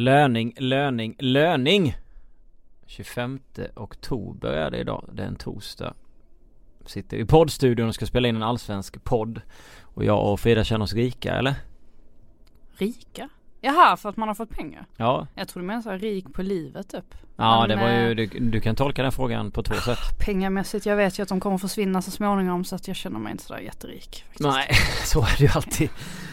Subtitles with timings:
[0.00, 1.96] Löning, löning, löning
[2.86, 3.40] 25
[3.76, 5.94] oktober är det idag, det är en torsdag
[6.86, 9.40] Sitter i poddstudion och ska spela in en allsvensk podd
[9.80, 11.54] Och jag och Frida känner oss rika eller?
[12.76, 13.28] Rika?
[13.60, 14.86] Jaha, för att man har fått pengar?
[14.96, 15.26] Ja.
[15.34, 17.14] Jag tror du menar så här, rik på livet typ.
[17.36, 19.98] Ja Men, det var ju, eh, du, du kan tolka den frågan på två sätt.
[20.24, 23.32] Pengamässigt, jag vet ju att de kommer försvinna så småningom så att jag känner mig
[23.32, 24.48] inte sådär jätterik faktiskt.
[24.48, 24.68] Nej,
[25.04, 25.90] så är det ju alltid.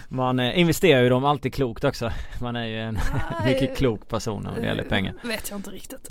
[0.09, 2.11] Man eh, investerar ju dem alltid klokt också.
[2.41, 2.97] Man är ju en
[3.45, 5.13] mycket klok person när det gäller pengar.
[5.23, 6.09] Vet jag inte riktigt.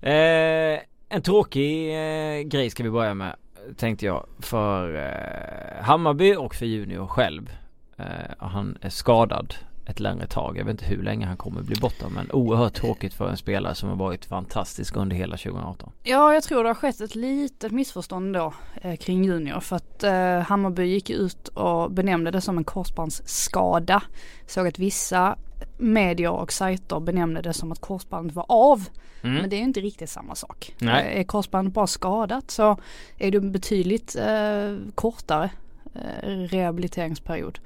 [0.00, 3.36] Eh, en tråkig eh, grej ska vi börja med
[3.76, 7.50] Tänkte jag för eh, Hammarby och för Junior själv.
[7.96, 8.04] Eh,
[8.38, 9.54] Han är skadad
[9.90, 13.14] ett längre tag Jag vet inte hur länge han kommer bli borta men oerhört tråkigt
[13.14, 16.74] för en spelare som har varit fantastisk under hela 2018 Ja, jag tror det har
[16.74, 21.90] skett ett litet missförstånd då eh, kring Junior för att eh, Hammarby gick ut och
[21.92, 24.02] benämnde det som en korsbandsskada.
[24.46, 25.36] Såg att vissa
[25.78, 28.84] medier och sajter benämnde det som att korsbandet var av.
[29.22, 29.34] mm.
[29.36, 30.74] Men det är ju inte riktigt samma sak.
[30.78, 31.12] Nej.
[31.14, 32.76] Eh, Är korsbandet bara skadat så
[33.18, 35.50] är det betydligt eh, kortare
[35.94, 37.58] eh, rehabiliteringsperiod.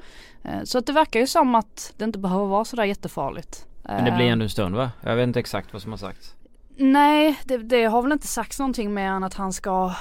[0.44, 3.66] Eh, så att det verkar ju som att det inte behöver vara sådär jättefarligt.
[3.82, 4.90] Men det blir Eh, ändå en stund va?
[5.00, 6.34] Jag vet inte exakt vad som har sagts
[6.76, 9.94] Nej, det, det har väl inte sagts någonting mer än att han ska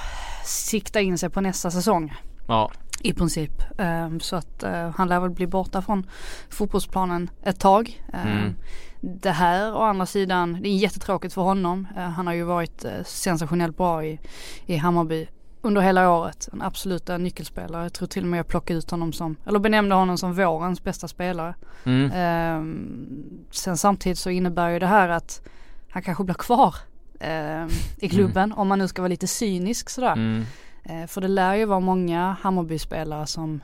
[0.44, 2.14] sikta in sig på nästa säsong.
[2.48, 2.70] Ja,
[3.02, 3.62] I princip.
[3.78, 6.06] Ehm, så att eh, han lär väl bli borta från
[6.50, 8.02] fotbollsplanen ett tag.
[8.12, 8.54] Ehm, Mm.
[9.00, 11.88] Det här å andra sidan, det är jättetråkigt för honom.
[12.16, 14.20] Han har ju varit sensationellt bra i,
[14.66, 15.28] i Hammarby
[15.64, 16.48] under hela året.
[16.52, 17.82] En absoluta nyckelspelare.
[17.82, 20.82] Jag tror till och med jag plockade ut honom som, eller benämnde honom som vårens
[20.84, 21.54] bästa spelare.
[21.84, 22.10] mm.
[22.14, 25.42] Ehm, sen samtidigt så innebär ju det här att
[25.90, 26.74] han kanske blir kvar
[27.20, 30.12] ehm, i klubben om man nu ska vara lite cynisk sådär.
[30.12, 30.44] Mm.
[30.84, 33.60] Eh, för det lär ju vara många Hammarby-spelare som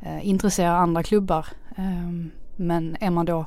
[0.00, 1.46] eh, intresserar andra klubbar.
[1.76, 3.46] Ehm, men är man då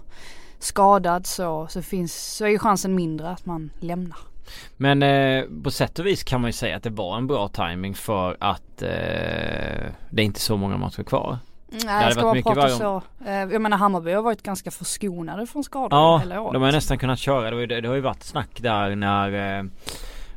[0.59, 4.32] skadad så, så, finns, så är ju chansen mindre att man lämnar.
[4.77, 7.47] Men eh, på sätt och vis kan man ju säga att det var en bra
[7.47, 8.87] timing för att eh,
[10.09, 11.37] det är inte så många matcher kvar.
[11.85, 13.01] Nej, hade ska man prata så.
[13.25, 16.53] Eh, jag menar Hammarby har varit ganska förskonade från skador Ja, hela året.
[16.53, 17.51] de har nästan kunnat köra.
[17.51, 19.59] Det, det, det har ju varit snack där när eh,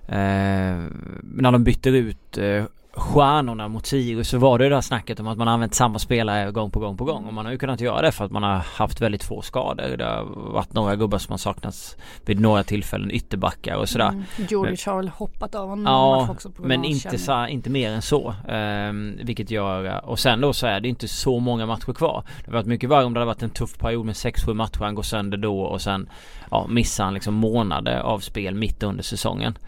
[0.09, 0.77] eh,
[1.23, 2.65] när de byter ut eh,
[2.97, 5.99] stjärnorna mot Sirius så var det ju det där snacket om att man använt samma
[5.99, 8.31] spelare gång på gång på gång och man har ju kunnat göra det för att
[8.31, 9.97] man har haft väldigt få skador.
[9.97, 14.09] Det har varit några gubbar som har saknats vid några tillfällen, ytterbackar och sådär.
[14.09, 14.25] Mm.
[14.49, 17.71] Djurdjic har väl hoppat över någon Ja, match också på men av inte, så, inte
[17.71, 18.35] mer än så.
[18.49, 22.25] Ehm, vilket gör, och sen då så är det inte så många matcher kvar.
[22.39, 24.81] Det hade varit mycket värre om det hade varit en tuff period med 6-7 matcher,
[24.81, 26.09] han går sönder då och sen
[26.51, 29.59] ja, missar han liksom månader av spel mitt under säsongen.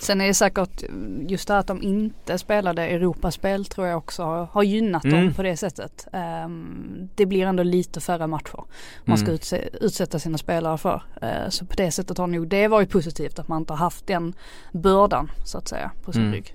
[0.00, 0.82] Sen är det säkert
[1.28, 5.34] just det här att de inte spelade Europaspel tror jag också har, gynnat dem Mm.
[5.34, 6.06] på det sättet.
[6.12, 8.64] Ehm, det blir ändå lite färre matcher
[9.04, 9.34] man ska Mm.
[9.34, 11.02] utse, utsätta sina spelare för.
[11.22, 14.06] Eh, så på det sättet har nog det varit positivt att man inte har haft
[14.06, 14.34] den
[14.72, 16.34] bördan så att säga på sin Mm.
[16.34, 16.54] rygg.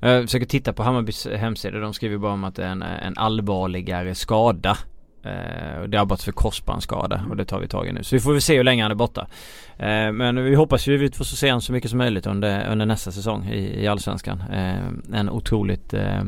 [0.00, 3.14] Jag försöker titta på Hammarbys hemsida, de skriver bara om att det är en, en
[3.18, 4.78] allvarligare skada.
[5.26, 8.02] Eh, drabbats för korsbandsskada och det tar vi tag i nu.
[8.02, 9.26] Så vi får väl se hur länge han är borta.
[9.78, 12.68] Eh, men vi hoppas ju att vi får se honom så mycket som möjligt under,
[12.70, 14.42] under nästa säsong i, i Allsvenskan.
[14.52, 16.22] Eh, en otroligt eh,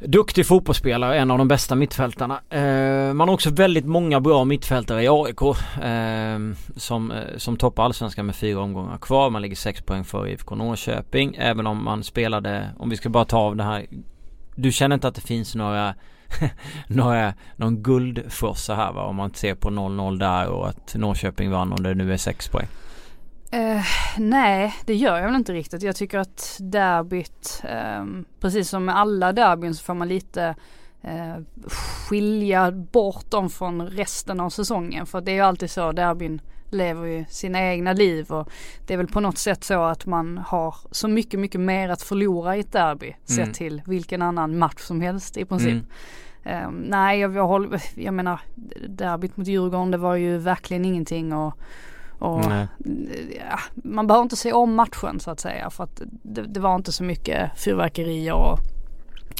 [0.00, 2.40] Duktig fotbollsspelare, en av de bästa mittfältarna.
[2.50, 5.42] Eh, man har också väldigt många bra mittfältare i AIK
[5.82, 6.38] eh,
[6.76, 9.30] som, eh, som toppar allsvenskan med fyra omgångar kvar.
[9.30, 11.36] Man ligger sex poäng före IFK Norrköping.
[11.38, 13.86] Även om man spelade, om vi ska bara ta av det här.
[14.54, 15.94] Du känner inte att det finns några
[16.86, 19.02] några, eh, någon guldfrossa här va?
[19.02, 22.48] Om man ser på 0-0 där och att Norrköping vann och det nu är 6
[22.48, 22.66] poäng.
[23.54, 23.82] Uh,
[24.18, 25.82] nej, det gör jag väl inte riktigt.
[25.82, 27.62] Jag tycker att derbyt,
[28.00, 30.54] um, precis som med alla derbyn så får man lite
[31.04, 31.44] uh,
[32.08, 35.06] skilja bort dem från resten av säsongen.
[35.06, 38.48] För det är ju alltid så, derbyn lever ju sina egna liv och
[38.86, 42.02] det är väl på något sätt så att man har så mycket, mycket mer att
[42.02, 43.46] förlora i ett derby Mm.
[43.46, 45.70] sett till vilken annan match som helst i princip.
[45.70, 45.84] Mm.
[46.44, 48.40] Ehm, nej, jag, jag, håller, jag menar
[48.88, 51.54] derbyt mot Djurgården det var ju verkligen ingenting och,
[52.18, 52.44] och
[53.50, 56.74] ja, man behöver inte se om matchen så att säga för att det, det var
[56.74, 58.58] inte så mycket fyrverkerier och,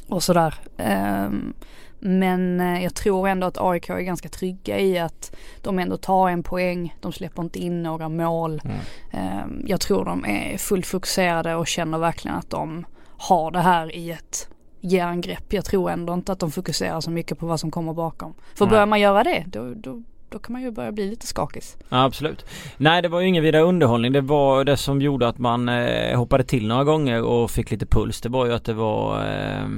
[0.08, 0.54] och sådär.
[0.76, 1.54] Ehm,
[2.00, 6.28] men eh, jag tror ändå att AIK är ganska trygga i att de ändå tar
[6.28, 6.96] en poäng.
[7.00, 8.60] De släpper inte in några mål.
[8.64, 8.76] Mm.
[9.10, 12.86] Ehm, jag tror de är fullt fokuserade och känner verkligen att de
[13.18, 14.48] har det här i ett
[14.80, 15.52] järngrepp.
[15.52, 18.34] Jag tror ändå inte att de fokuserar så mycket på vad som kommer bakom.
[18.54, 18.70] För Nej.
[18.70, 21.76] börjar man göra det då, då, då kan man ju börja bli lite skakis.
[21.88, 22.44] Ja, absolut.
[22.76, 24.12] Nej det var ju ingen vidare underhållning.
[24.12, 27.86] Det var det som gjorde att man eh, hoppade till några gånger och fick lite
[27.86, 28.20] puls.
[28.20, 29.68] Det var ju att det var eh,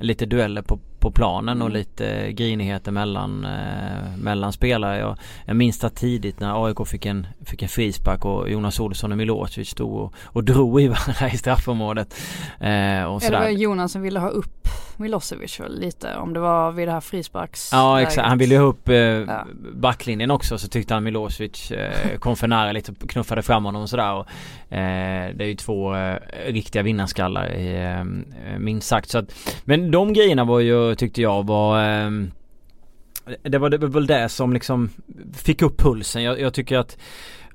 [0.00, 1.78] lite dueller på på planen och mm.
[1.78, 4.98] lite grinigheter mellan, eh, mellan spelare.
[4.98, 9.12] Jag, jag minns att tidigt när AIK fick en, fick en frispark och Jonas Olsson
[9.12, 12.14] och Milosevic stod och, och drog i varandra i straffområdet.
[12.60, 13.36] Eh, och sådär.
[13.36, 14.68] Ja, det var Jonas som ville ha upp
[15.00, 18.66] Milosevic lite om det var vid det här frisparks Ja exakt, han ville ju ha
[18.66, 19.46] upp eh, ja.
[19.72, 23.82] backlinjen också så tyckte han Milosevic eh, kom för nära lite och knuffade fram honom
[23.82, 24.26] och sådär och,
[24.74, 26.16] eh, Det är ju två eh,
[26.46, 31.46] riktiga vinnarskallar i, eh, minst sagt så att Men de grejerna var ju, tyckte jag
[31.46, 32.10] var eh,
[33.42, 34.90] det var, det var väl det som liksom
[35.34, 36.22] fick upp pulsen.
[36.22, 36.98] Jag, jag tycker att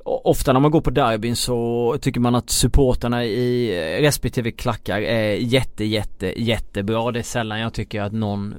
[0.06, 3.72] ofta när man går på derbyn så tycker man att supporterna i
[4.02, 7.12] respektive klackar är jätte jätte jättebra.
[7.12, 8.56] Det är sällan jag tycker att någon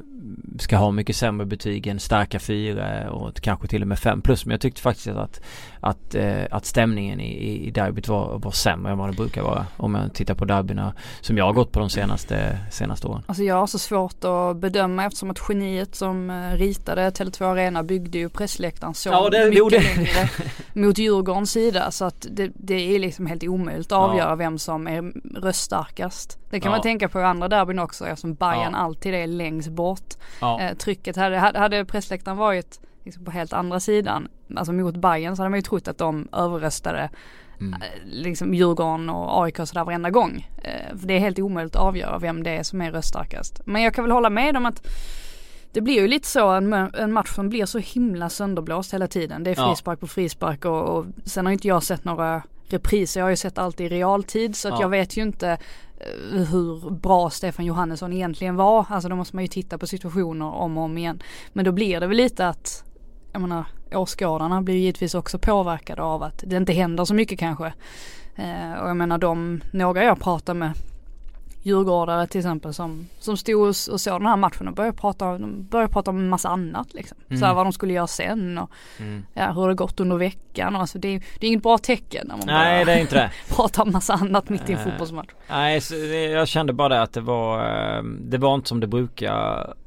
[0.59, 4.47] ska ha mycket sämre betyg än starka fyra och kanske till och med fem plus.
[4.47, 5.41] Men jag tyckte faktiskt att,
[5.87, 9.67] att, eh, att stämningen i, i derbyt var, var sämre än vad det brukar vara.
[9.77, 13.23] Om jag tittar på derbyna som jag har gått på de senaste, senaste åren.
[13.27, 17.83] Alltså jag har så svårt att bedöma eftersom att geniet som eh, ritade Tele2 Arena
[17.83, 19.97] byggde ju pressläktaren så ja, det, mycket det.
[19.97, 20.31] längre
[20.87, 24.35] mot Djurgårdens sida så att det, det är liksom helt omöjligt att avgöra ja.
[24.35, 26.39] vem som är röststarkast.
[26.51, 26.77] Det kan ja.
[26.77, 28.79] man tänka på i andra derbyn också eftersom Bayern ja.
[28.79, 30.15] alltid är längst bort.
[30.41, 30.61] Ja.
[30.61, 35.43] Eh, trycket hade, hade pressläktaren varit liksom på helt andra sidan, alltså mot Bayern så
[35.43, 37.11] hade man ju trott att de överröstade
[37.61, 37.83] Mm.
[37.83, 40.49] Eh, liksom Djurgården och AIK sådär varenda gång.
[40.63, 43.61] Eh, för det är helt omöjligt att avgöra vem det är som är röststarkast.
[43.65, 44.87] Men jag kan väl hålla med om att
[45.73, 49.45] det blir ju lite så en, en match som blir så himla sönderblåst hela tiden.
[49.45, 50.01] Det är frispark ja.
[50.01, 53.21] på frispark och, och sen har inte jag sett några repriser.
[53.21, 54.81] Jag har ju sett allt i realtid så att ja.
[54.81, 55.59] jag vet ju inte
[56.01, 58.87] eh, hur bra Stefan Johannesson egentligen var.
[58.89, 61.23] Alltså då måste man ju titta på situationer om och om igen.
[61.53, 62.85] Men då blir det väl lite att,
[63.33, 67.73] jag menar åskådarna blir givetvis också påverkade av att det inte händer så mycket kanske.
[68.37, 70.73] Eh, och jag menar de, några jag pratar med
[71.63, 75.67] djurgårdare till exempel som, som stod och såg den här matchen och började prata, de
[75.71, 77.19] började prata om en massa annat liksom.
[77.29, 77.41] Mm.
[77.41, 79.27] Så här, vad de skulle göra sen och mm.
[79.35, 82.37] ja, hur det gått under veckan och alltså det, det är inget bra tecken när
[82.37, 83.31] man Nej det är inte det.
[83.57, 85.31] pratar om massa annat mitt i en fotbollsmatch.
[85.49, 85.81] Nej
[86.33, 89.86] jag kände bara det att det var, eh, det var inte som det brukar Eh,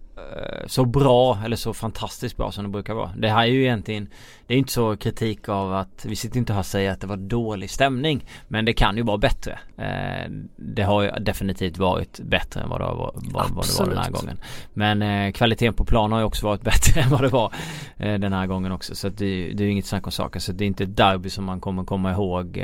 [0.68, 3.12] så bra eller så fantastiskt bra som det brukar vara.
[3.18, 4.10] Det här är ju egentligen
[4.48, 7.08] Det är inte så kritik av att Vi sitter inte här och säger att det
[7.08, 9.60] var dålig stämning Men det kan ju vara bättre.
[9.78, 13.86] Eh, Det har ju definitivt varit bättre än vad det, var, vad, vad det var
[13.86, 14.40] den här gången.
[14.74, 17.54] Men eh, kvaliteten på plan har ju också varit bättre än vad det var
[17.98, 18.96] Den här gången också.
[18.96, 21.30] Så det, det är ju inget snack om saker så det är inte ett derby
[21.30, 22.58] som man kommer komma ihåg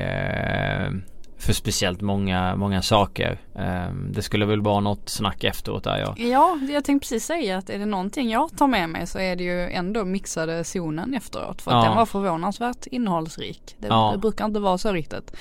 [1.45, 3.39] för speciellt många, många saker.
[3.53, 6.15] Um, det skulle väl vara något snack efteråt där ja.
[6.18, 9.36] Ja, jag tänkte precis säga att är det någonting jag tar med mig så är
[9.36, 11.62] det ju ändå mixade zonen efteråt.
[11.62, 11.89] För att ja.
[11.89, 13.75] den var förvånansvärt innehållsrik.
[13.80, 14.12] Det, ja.
[14.13, 15.36] det brukar inte vara så riktigt.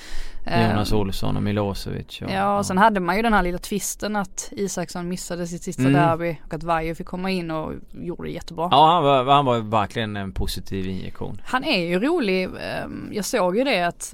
[0.45, 2.21] Jonas um, Olsson och Milosevic.
[2.21, 5.63] Och, ja, och sen hade man ju den här lilla twisten att Isaksson missade sitt
[5.63, 5.93] sista mm.
[5.93, 8.67] derby och att Vaiho fick komma in och gjorde det jättebra.
[8.71, 11.41] Ja, han var, han var verkligen en positiv injektion.
[11.45, 12.43] Han är ju rolig.
[12.43, 14.13] Ehm, jag såg ju det att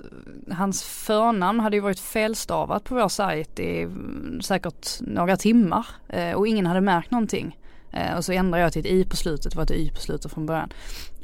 [0.52, 6.32] hans förnamn hade ju varit felstavat på vår sajt i mm, säkert några timmar eh,
[6.32, 7.58] och ingen hade märkt någonting.
[7.92, 10.00] Eh, och så ändrade jag till ett i på slutet, det var ett y på
[10.00, 10.70] slutet från början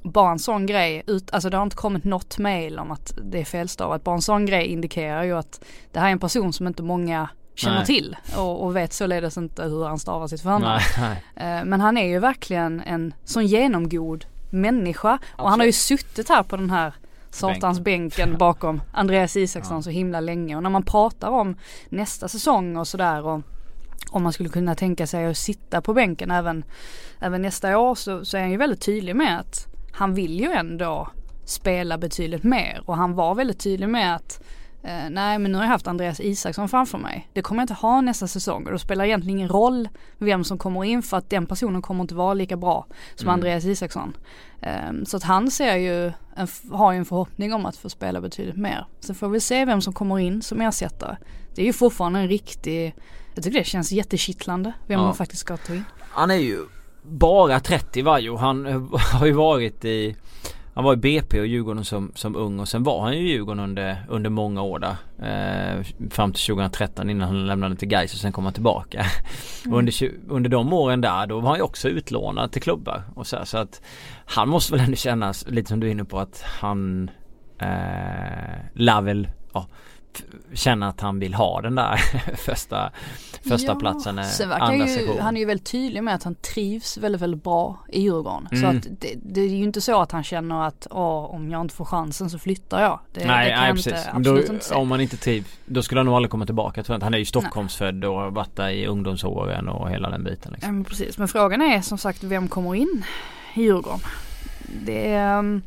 [0.03, 3.41] bara en sån grej, ut, alltså det har inte kommit något mail om att det
[3.41, 4.03] är felstavat.
[4.03, 7.29] Bara en sån grej indikerar ju att det här är en person som inte många
[7.55, 7.85] känner nej.
[7.85, 10.81] till och, och vet således inte hur han stavar sitt förnamn.
[11.35, 15.39] Eh, men han är ju verkligen en sån genomgod människa Absolut.
[15.39, 16.93] och han har ju suttit här på den här
[17.29, 19.81] satans bänken bakom Andreas Isaksson ja.
[19.81, 21.55] så himla länge och när man pratar om
[21.89, 23.41] nästa säsong och sådär och
[24.11, 26.63] om man skulle kunna tänka sig att sitta på bänken även,
[27.19, 30.51] även nästa år så, så är han ju väldigt tydlig med att han vill ju
[30.51, 31.09] ändå
[31.45, 34.43] spela betydligt mer och han var väldigt tydlig med att
[34.83, 37.29] eh, nej men nu har jag haft Andreas Isaksson framför mig.
[37.33, 40.43] Det kommer jag inte ha nästa säsong och då spelar det egentligen ingen roll vem
[40.43, 42.85] som kommer in för att den personen kommer inte vara lika bra
[43.15, 43.33] som mm.
[43.33, 44.17] Andreas Isaksson.
[44.61, 48.21] Eh, så att han ser ju, en, har ju en förhoppning om att få spela
[48.21, 48.87] betydligt mer.
[48.99, 51.17] Sen får vi se vem som kommer in som ersättare.
[51.55, 52.95] Det är ju fortfarande en riktig,
[53.35, 55.05] jag tycker det känns jättekittlande vem ja.
[55.05, 55.83] man faktiskt ska ta in.
[55.99, 56.65] Han är ju
[57.09, 58.35] bara 30 Vajo.
[58.35, 58.65] Han
[59.13, 60.15] har ju varit i
[60.77, 63.31] han var i BP och Djurgården som, som ung och sen var han ju i
[63.31, 64.95] Djurgården under, under många år där.
[65.19, 69.05] Eh, fram till 2013 innan han lämnade till Gais och sen kom han tillbaka.
[69.65, 69.77] Mm.
[69.77, 73.37] under, under de åren där då var han ju också utlånad till klubbar och så,
[73.43, 73.81] så att
[74.25, 77.11] han måste väl ändå kännas lite som du är inne på att han
[77.59, 79.67] eh, lär väl ja,
[80.53, 81.95] känner att han vill ha den där
[82.35, 82.91] första,
[83.47, 85.19] första ja, platsen sen andra ju.
[85.19, 88.47] Han är ju väldigt tydlig med att han trivs väldigt, väldigt bra i Djurgården.
[88.51, 88.61] Mm.
[88.61, 91.61] Så att det, det är ju inte så att han känner att åh, om jag
[91.61, 92.99] inte får chansen så flyttar jag.
[93.13, 94.07] Det, nej, det kan nej precis.
[94.15, 94.77] inte, då, inte säga.
[94.77, 97.03] om man inte trivs, då skulle han nog aldrig komma tillbaka tror jag.
[97.03, 100.51] Han är ju Stockholmsfödd och har varit där i ungdomsåren och hela den biten.
[100.51, 100.75] Liksom.
[100.75, 103.03] Men precis, men frågan är som sagt vem kommer in
[103.55, 103.99] i Djurgården?
[104.85, 105.61] Det, um,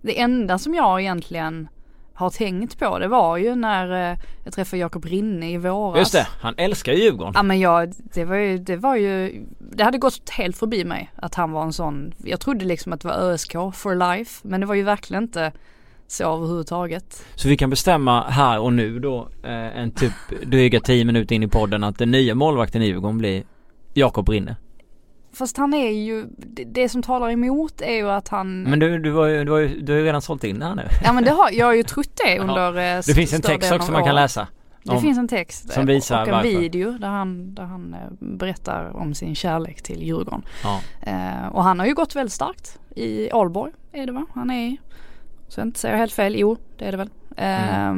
[0.00, 1.68] det enda som jag egentligen
[2.14, 5.98] har tänkt på det var ju när eh, jag träffade Jakob Rinne i våras.
[5.98, 7.32] Just det, han älskar ju Djurgården.
[7.36, 11.10] Ja men jag, det var ju, det var ju, det hade gått helt förbi mig
[11.16, 14.60] att han var en sån, jag trodde liksom att det var ÖSK for life men
[14.60, 15.52] det var ju verkligen inte
[16.06, 17.24] så överhuvudtaget.
[17.34, 20.12] Så vi kan bestämma här och nu då, eh, en typ
[20.46, 23.42] dryga 10 minuter in i podden att den nya målvakten i Djurgården blir
[23.94, 24.56] Jakob Rinne.
[25.34, 28.98] Fast han är ju, det, det som talar emot är ju att han Men du,
[28.98, 30.88] du, har ju, du, har ju, du har ju redan sålt in det här nu.
[31.04, 33.72] Ja men det har, jag har ju trott det under eh, Det finns en text
[33.72, 34.48] också av man kan läsa.
[34.82, 36.48] Det finns en text som eh, visar och en varför.
[36.48, 40.42] video där han, där han eh, berättar om sin kärlek till Djurgården.
[40.62, 40.80] Ja.
[41.00, 44.26] Eh, och han har ju gått väldigt starkt i Aalborg är det va?
[44.34, 44.76] Han är,
[45.48, 47.10] så jag inte säger helt fel, jo det är det väl.
[47.36, 47.94] Eh,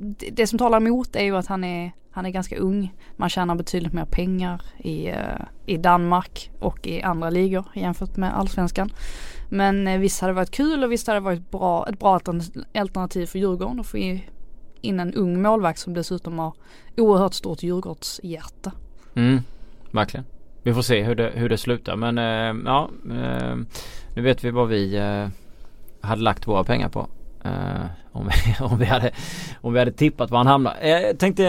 [0.00, 2.94] det, det som talar emot är ju att han är, han är ganska ung.
[3.16, 5.16] Man tjänar betydligt mer pengar i, eh,
[5.66, 8.90] i Danmark och i andra ligor jämfört med allsvenskan.
[9.50, 12.20] Men eh, visst hade det varit kul och visst hade det varit bra, ett bra
[12.74, 14.20] alternativ för Djurgården att få in
[15.00, 16.54] en ung målvakt som dessutom har
[16.96, 18.72] oerhört stort Djurgårdshjärta.
[19.14, 19.40] Mm,
[19.90, 20.26] verkligen.
[20.62, 23.56] Vi får se hur det, hur det slutar men äh, ja, äh,
[24.14, 25.28] nu vet vi vad vi äh,
[26.00, 27.08] hade lagt våra pengar på.
[27.46, 29.10] Uh, om, vi, om, vi hade,
[29.60, 30.76] om vi hade tippat var han hamnar.
[30.80, 31.44] Eh, jag tänkte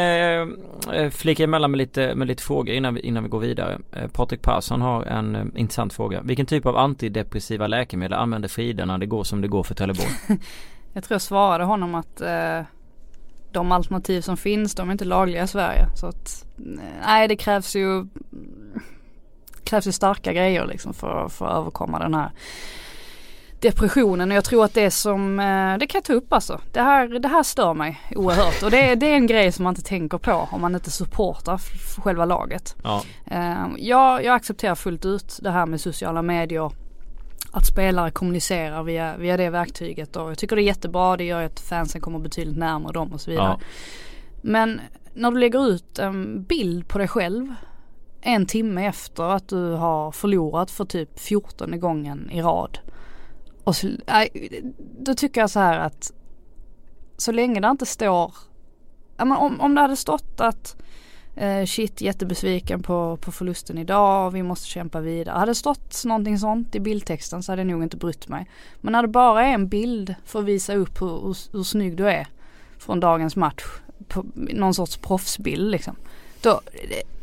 [0.93, 3.79] uh, flika emellan med lite, med lite frågor innan vi, innan vi går vidare.
[3.97, 6.21] Uh, Patrik Persson har en uh, intressant fråga.
[6.21, 10.09] Vilken typ av antidepressiva läkemedel använder Frida när det går som det går för Trelleborg?
[10.93, 12.21] Jag tror jag svarade honom att
[13.51, 15.87] de alternativ som finns de är inte lagliga i Sverige.
[15.95, 16.45] Så att
[17.05, 18.07] nej det krävs ju
[19.63, 22.31] krävs ju starka grejer liksom för, för att överkomma den här
[23.59, 24.31] depressionen.
[24.31, 26.61] Och jag tror att det som, eh, det kan jag ta upp alltså.
[26.71, 28.63] Det här, det här stör mig oerhört.
[28.63, 31.57] Och det, det är en grej som man inte tänker på om man inte supportar
[32.01, 32.75] själva laget.
[32.83, 36.71] Ja, Eh, jag, jag accepterar fullt ut det här med sociala medier.
[37.51, 41.17] Att spelare kommunicerar via, via det verktyget och jag tycker det är jättebra.
[41.17, 43.57] Det gör att fansen kommer betydligt närmare dem och så vidare.
[43.59, 43.65] ja,
[44.41, 44.81] Men
[45.13, 47.53] när du lägger ut en bild på dig själv
[48.21, 52.79] en timme efter att du har förlorat för typ 14 gången i rad.
[53.67, 53.87] Och så,
[54.99, 56.11] då tycker jag så här att
[57.17, 58.33] så länge det inte står,
[59.17, 60.75] men om, om det hade stått att
[61.35, 65.37] eh, shit jättebesviken på, på förlusten idag, vi måste kämpa vidare.
[65.37, 68.49] Hade det stått någonting sånt i bildtexten så hade jag nog inte brytt mig.
[68.81, 71.97] Men när det bara är en bild för att visa upp hur, hur, hur snygg
[71.97, 72.27] du är
[72.77, 73.65] från dagens match,
[74.07, 75.95] på, någon sorts proffsbild liksom.
[76.41, 76.61] Då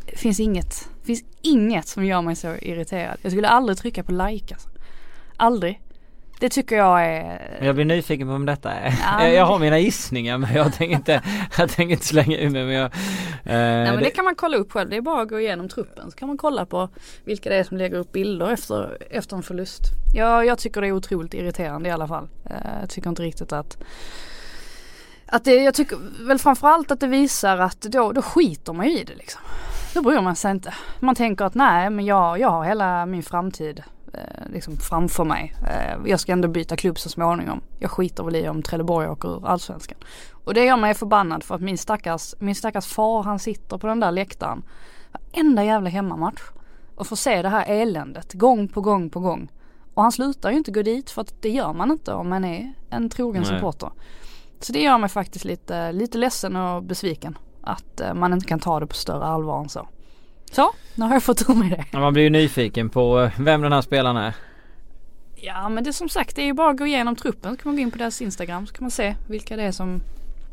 [0.07, 3.17] det finns inget, finns inget som gör mig så irriterad.
[3.23, 4.69] Jag skulle aldrig trycka på like alltså.
[5.37, 5.81] Aldrig.
[6.41, 8.95] Det tycker jag är jag blir nyfiken på om detta är.
[9.21, 11.23] Ja, jag, har mina gissningar men jag tänker inte,
[11.59, 12.85] jag tänker inte slänga ur mig men jag...
[12.85, 12.91] Eh,
[13.45, 14.91] Nej men det- det kan man kolla upp själv.
[14.91, 16.89] Det är bara att gå igenom truppen så kan man kolla på
[17.25, 19.83] vilka det är som lägger upp bilder efter, efter en förlust.
[20.15, 22.29] Jag, jag tycker det är otroligt irriterande i alla fall.
[22.51, 23.77] Eh, Jag tycker inte riktigt att
[25.27, 28.99] att det, jag tycker väl framförallt att det visar att då, då skiter man ju
[29.01, 29.41] i det liksom.
[29.95, 30.75] Då bryr man sig inte.
[31.01, 34.04] Man tänker att nej men jag, jag har hela min framtid eh,
[34.47, 35.55] liksom framför mig.
[35.71, 37.61] Eh, jag ska ändå byta klubb så småningom.
[37.79, 39.99] Jag skiter väl i om Trelleborg åker ur allsvenskan.
[40.45, 43.87] Och det gör mig förbannad för att min stackars, min stackars far han sitter på
[43.87, 44.63] den där läktaren
[45.13, 46.43] varenda jävla hemmamatch
[46.95, 49.53] och får se det här eländet gång på gång på gång.
[49.95, 52.45] Och han slutar ju inte gå dit för att det gör man inte om man
[52.45, 53.51] är en trogen Nej.
[53.51, 53.91] supporter.
[54.61, 57.39] Så det gör mig faktiskt lite, lite ledsen och besviken.
[57.63, 59.89] Att eh, man inte kan ta det på större allvar än så.
[60.55, 61.85] Så, nu har jag fått ur mig det.
[61.91, 64.35] Ja, Man blir ju nyfiken på eh, vem den här spelaren är.
[65.37, 67.51] Ja men det är som sagt det är ju bara att gå igenom truppen.
[67.57, 69.73] Så kan man gå in på deras Instagram så kan man se vilka det är
[69.73, 70.01] som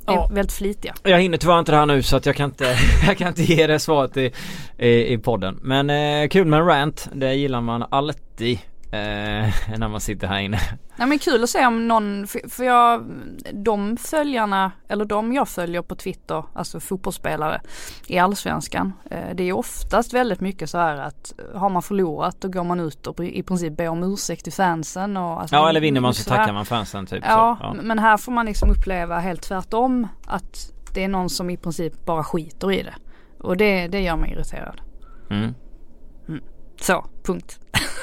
[0.05, 0.27] Ja.
[0.29, 0.95] är väldigt flitiga.
[1.03, 2.75] Jag hinner tyvärr inte det här nu så att jag kan inte,
[3.07, 4.31] jag kan inte ge det svaret i,
[4.77, 5.59] i, i podden.
[5.61, 7.09] Men eh, kul med en rant.
[7.13, 8.59] Det gillar man alltid
[8.91, 10.59] eh, när man sitter här inne.
[10.95, 13.05] Nej men kul att se om någon, för, jag,
[13.53, 17.61] de följarna, eller de jag följer på Twitter, alltså fotbollsspelare
[18.07, 18.93] i Allsvenskan.
[19.11, 22.63] Eh, det är oftast väldigt mycket så här att eh, har man förlorat då går
[22.63, 26.01] man ut och i princip ber om ursäkt till fansen och alltså, Ja eller vinner
[26.01, 26.37] man så här.
[26.37, 27.65] tackar man fansen typ Ja, så.
[27.65, 27.81] Ja.
[27.83, 32.05] men här får man liksom uppleva helt tvärtom att det är någon som i princip
[32.05, 32.95] bara skiter i det.
[33.39, 34.81] Och det, det gör mig irriterad.
[35.29, 35.53] Mm.
[36.81, 37.59] Så, punkt.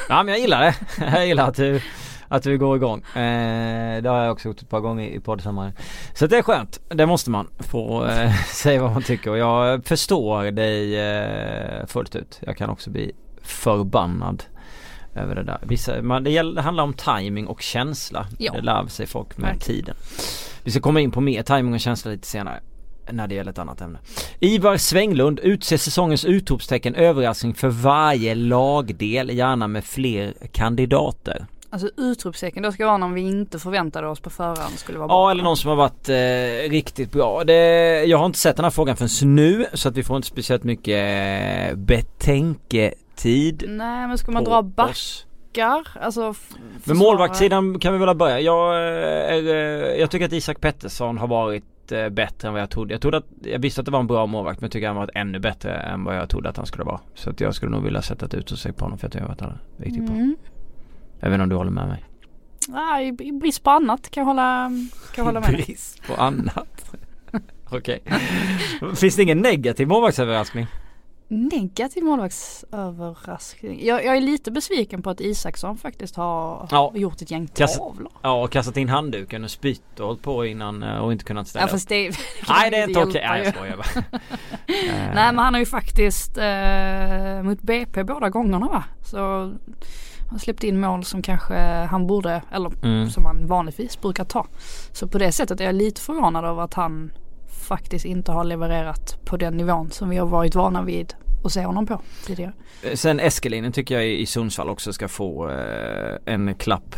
[0.09, 0.75] ja men jag gillar det.
[1.17, 1.81] Jag gillar att du,
[2.29, 2.99] att vi går igång.
[3.01, 5.73] Eh, det har jag också gjort ett par gånger i poddsammanhang.
[6.15, 6.81] Så det är skönt.
[6.89, 12.17] Det måste man få eh, säga vad man tycker och jag förstår dig eh, fullt
[12.17, 12.39] ut.
[12.43, 14.43] Jag kan också bli förbannad
[15.15, 15.59] över det där.
[15.63, 18.27] Vissa, man, det, gäller, det handlar om timing och känsla.
[18.39, 18.53] Ja.
[18.53, 19.85] Det lär sig folk med Verkligen.
[19.85, 19.97] tiden.
[20.65, 22.61] Vi ska komma in på mer timing och känsla lite senare.
[23.13, 23.99] När det gäller ett annat ämne.
[24.41, 31.47] Ivar Svänglund utser säsongens utropstecken överraskning för varje lagdel, gärna med fler kandidater.
[31.71, 35.17] Alltså utropstecken, då ska vara någon vi inte förväntade oss på förhand skulle vara bra.
[35.27, 37.45] Ja eller någon som har varit eh, riktigt bra.
[37.45, 37.55] Det,
[38.05, 40.65] jag har inte sett den här frågan förrän nu så att vi får inte speciellt
[40.65, 40.99] mycket
[41.71, 45.27] eh, betänketid Nej men ska man dra oss.
[45.53, 45.89] backar?
[46.01, 48.41] Alltså f- Men målvaktssidan kan vi väl börja.
[48.41, 49.55] Jag, eh, eh,
[50.01, 52.95] jag tycker att Isak Pettersson har varit eh, bättre än vad jag trodde.
[52.95, 54.97] Jag trodde att, jag visste att det var en bra målvakt men jag tycker han
[54.97, 57.01] varit ännu bättre än vad jag trodde att han skulle vara.
[57.15, 59.29] Så att jag skulle nog vilja sätta ett utropstecken på honom för att jag har
[59.29, 60.15] varit han riktigt bra.
[60.15, 60.37] Mm.
[61.25, 62.05] Inte om du håller med mig?
[62.69, 64.71] Nej, i brist på annat kan jag hålla,
[65.15, 65.51] kan jag hålla med.
[65.51, 66.95] Brist på annat.
[67.71, 68.03] Okej.
[68.97, 70.67] Finns det ingen negativ målvaktsöverraskning?
[71.31, 73.87] Negativ målvaktsöverraskning.
[73.87, 76.93] Jag, jag är lite besviken på att Isaksson faktiskt har Ja.
[76.95, 78.13] gjort ett gäng tavlor.
[78.23, 81.49] Ja och kastat in handduken och spytt och hållit på innan eh, och inte kunnat
[81.49, 81.71] ställa Ja upp.
[81.71, 82.11] fast det
[82.49, 84.05] Nej det är inte okej, nej jag skojar bara.
[84.67, 88.85] Eh, Nej men han har ju faktiskt eh, mot BP båda gångerna va.
[89.05, 89.19] Så
[90.31, 91.55] han släppt in mål som kanske
[91.91, 93.11] han borde, eller Mm.
[93.11, 94.47] som han vanligtvis brukar ta.
[94.93, 97.11] Så på det sättet är jag lite förvånad över att han
[97.69, 101.15] faktiskt inte har levererat på den nivån som vi har varit vana vid
[101.45, 102.53] att se honom på tidigare.
[102.95, 106.97] Sen Eskelinen tycker jag i Sundsvall också ska få eh, en klapp,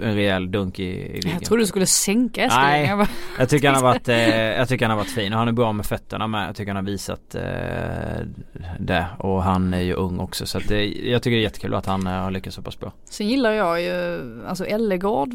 [0.00, 1.20] en rejäl dunk i, i.
[1.32, 2.66] Jag trodde du skulle sänka Eskilin.
[2.66, 2.86] Nej.
[2.86, 5.38] Jag bara, Jag tycker han har varit, eh, jag tycker han har varit fin och
[5.38, 6.48] han är bra med fötterna med.
[6.48, 7.42] Jag tycker han har visat eh,
[8.78, 11.74] det och han är ju ung också så att det, jag tycker det är jättekul
[11.74, 12.92] att han eh, har lyckats så pass bra.
[13.04, 15.34] Sen gillar jag ju alltså Ellegård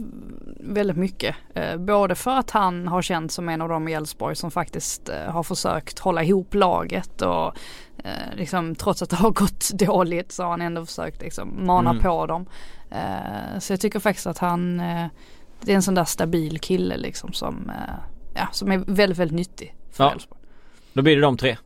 [0.59, 1.35] väldigt mycket.
[1.55, 5.09] Eh, både för att han har känt som en av dem i Elfsborg som faktiskt
[5.09, 7.53] eh, har försökt hålla ihop laget och
[8.03, 11.89] eh, liksom trots att det har gått dåligt så har han ändå försökt liksom mana
[11.89, 12.03] Mm.
[12.03, 12.45] på dem.
[12.91, 15.05] Eh, så jag tycker faktiskt att han eh,
[15.61, 17.93] det är en sån där stabil kille liksom som, eh,
[18.35, 20.11] ja, som är väldigt, väldigt nyttig för Ja.
[20.11, 20.41] Elfsborg.
[20.93, 21.57] Då blir det de tre.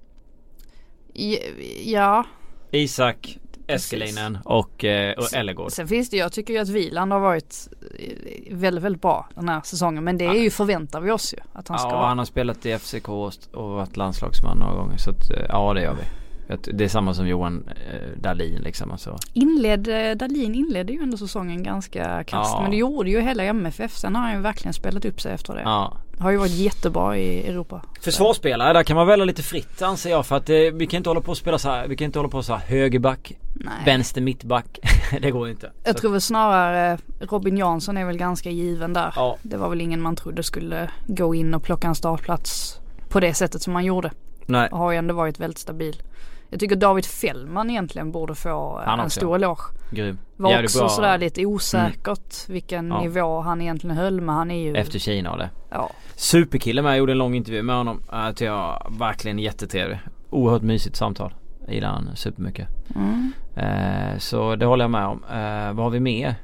[1.84, 2.24] Ja,
[2.72, 5.72] Isak, Eskelinen och, eh, och Ellegård.
[5.72, 7.68] Sen finns det, jag tycker ju att Wieland har varit
[8.00, 10.04] eh, väldigt, väldigt bra den här säsongen.
[10.04, 12.08] Men det är ju förväntar vi oss ju att han ska Ja vara.
[12.08, 15.94] han har spelat i FCK och varit landslagsman några gånger så att, ja det gör
[15.94, 16.04] vi.
[16.50, 19.18] Att Det är samma som Johan eh, Dahlin liksom alltså.
[19.34, 22.54] Inled, eh, Dahlin inledde ju ändå säsongen ganska kast.
[22.54, 22.62] Ja.
[22.62, 23.98] Men det gjorde ju hela MFF.
[23.98, 25.62] Sen har han ju verkligen spelat upp sig efter det.
[25.62, 25.98] Ja.
[26.20, 27.82] Har ju varit jättebra i Europa.
[28.02, 31.10] Försvarsspelare, där kan man välja lite fritt anser jag för att eh, vi kan inte
[31.10, 33.74] hålla på och spela så här, vi kan inte hålla på så här högerback, Nej.
[33.86, 34.80] vänster mittback.
[35.22, 35.72] det går inte.
[35.84, 39.14] Jag Så tror väl snarare Robin Jansson är väl ganska given där.
[39.16, 39.38] Ja.
[39.42, 42.80] Det var väl ingen man trodde skulle gå in och plocka en startplats
[43.10, 44.12] på det sättet som man gjorde.
[44.46, 44.70] Nej.
[44.72, 46.02] Och har ju ändå varit väldigt stabil.
[46.50, 49.20] Jag tycker David Fällman egentligen borde få eh, Han en också.
[49.20, 49.62] stor eloge.
[49.92, 50.18] Grym.
[50.36, 53.02] Var Jävligt också bra sådär lite osäkert vilken Ja.
[53.02, 55.50] nivå han egentligen höll men han är ju Efter Kina och det.
[55.70, 58.02] Ja, Superkille med, jag gjorde en lång intervju med honom.
[58.14, 60.00] Uh, tycker jag verkligen jättetrevlig.
[60.30, 61.34] Oerhört mysigt samtal.
[61.66, 62.68] Jag gillar han supermycket.
[62.96, 63.32] mm.
[63.56, 65.24] Eh, så det håller jag med om.
[65.24, 66.36] Eh, vad har vi mer?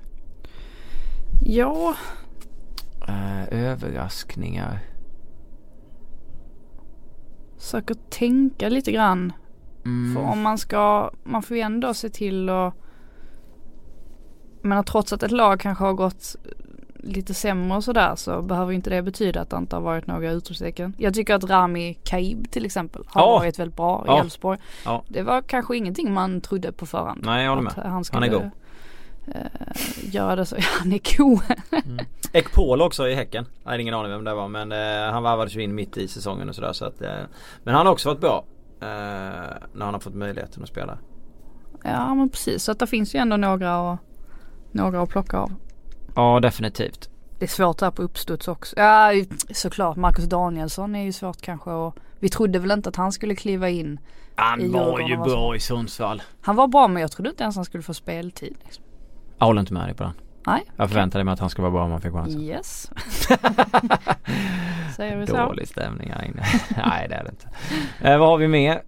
[1.45, 1.95] ja
[3.07, 4.79] Eh, överraskningar.
[7.57, 9.33] försöker tänka lite grann.
[9.85, 10.13] Mm.
[10.15, 12.73] För om man ska, man får ju ändå se till att
[14.61, 16.35] menar trots att ett lag kanske har gått
[16.95, 20.31] lite sämre och sådär så behöver inte det betyda att det inte har varit några
[20.31, 20.93] utropstecken.
[20.97, 23.27] Jag tycker att Rami Kaib till exempel har Ja.
[23.39, 24.17] varit väldigt bra Ja.
[24.17, 24.59] i Elfsborg.
[24.85, 25.03] Ja.
[25.07, 27.21] Det var kanske ingenting man trodde på förhand.
[27.25, 27.73] Nej jag håller med.
[27.75, 28.49] han Han skulle är god.
[29.27, 30.55] eh, göra det så.
[30.79, 31.41] Han är god.
[32.33, 33.45] Ekpol också i Häcken.
[33.63, 36.07] Jag hade ingen aning vem det var men eh, han varvades ju in mitt i
[36.07, 37.09] säsongen och sådär så att eh,
[37.63, 38.43] Men han har också varit bra.
[38.83, 40.97] Eh, när han har fått möjligheten att spela.
[41.83, 43.99] Ja men precis så att det finns ju ändå några att,
[44.71, 45.53] några att plocka av.
[46.15, 47.09] Ja definitivt.
[47.39, 48.75] Det är svårt här på uppstuds också.
[48.79, 49.11] Ja
[49.51, 53.35] såklart Marcus Danielsson är ju svårt kanske och vi trodde väl inte att han skulle
[53.35, 53.93] kliva in.
[53.93, 53.99] I
[54.35, 56.21] Han var ju bra i Sundsvall.
[56.41, 58.57] Han var bra men jag trodde inte ens han skulle få speltid.
[58.63, 58.83] Liksom.
[59.37, 60.13] Jag håller inte med dig på den.
[60.47, 60.63] Nej.
[60.77, 62.41] Jag förväntade mig att han skulle vara bra om han fick chansen.
[62.41, 62.91] Yes.
[64.95, 65.37] Säger vi så.
[65.37, 66.43] Dålig stämning här inne.
[66.85, 67.47] Nej det är det inte.
[68.11, 68.81] Eh, vad har vi mer?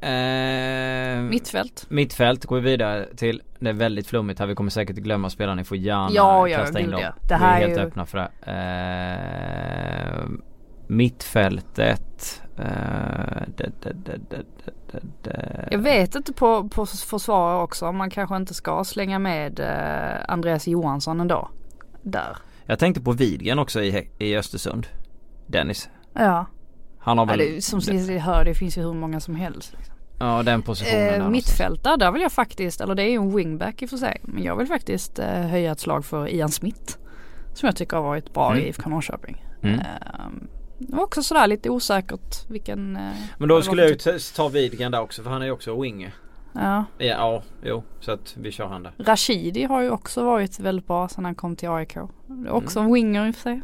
[0.00, 1.86] Eh, Mittfält.
[1.88, 3.42] Mittfält går vi vidare till.
[3.58, 4.46] Det är väldigt flummigt här.
[4.46, 5.54] Vi kommer säkert glömma spelare.
[5.56, 7.00] Ni får gärna Ja, ja, kasta in dem.
[7.00, 7.12] ja.
[7.28, 8.30] Det här vi är är helt ju- öppna för det.
[10.22, 10.28] Eh,
[10.86, 12.42] mittfältet.
[12.58, 12.64] Eh,
[13.56, 13.92] det, det,
[14.30, 14.42] det,
[14.92, 15.68] det, det.
[15.70, 20.32] Jag vet inte på, på försvar också om man kanske inte ska slänga med eh,
[20.32, 21.48] Andreas Johansson ändå.
[22.02, 22.36] där.
[22.66, 24.86] Jag tänkte på Widgren också i, i Östersund.
[25.46, 25.88] Dennis.
[26.14, 26.46] Ja.
[26.98, 27.38] Han har ja väl...
[27.38, 29.72] det, som vi hör det finns ju hur många som helst.
[29.76, 29.94] Liksom.
[30.18, 30.98] Ja den positionen.
[30.98, 31.32] Eh, någonstans.
[31.32, 34.20] mittfältare, där vill jag faktiskt, eller det är ju en wingback i och för sig.
[34.22, 36.98] Men jag vill faktiskt eh, höja ett slag för Ian Smith.
[37.54, 38.64] Som jag tycker har varit bra Mm.
[38.64, 39.44] i IFK Norrköping.
[39.62, 39.76] Mm.
[39.76, 39.84] Var
[40.92, 42.96] också sådär lite osäkert vilken...
[42.96, 45.52] eh, Men då skulle jag ju ta- ta Widgren där också för han är ju
[45.52, 46.06] också winger.
[46.06, 46.14] typ-
[46.52, 46.84] Ja.
[46.98, 47.82] Ja, ja, jo.
[48.00, 48.92] Så att vi kör han där.
[48.98, 51.94] Rashidi har ju också varit väldigt bra sedan han kom till AIK.
[52.26, 52.88] Det är också Mm.
[52.88, 53.62] en winger i och för sig.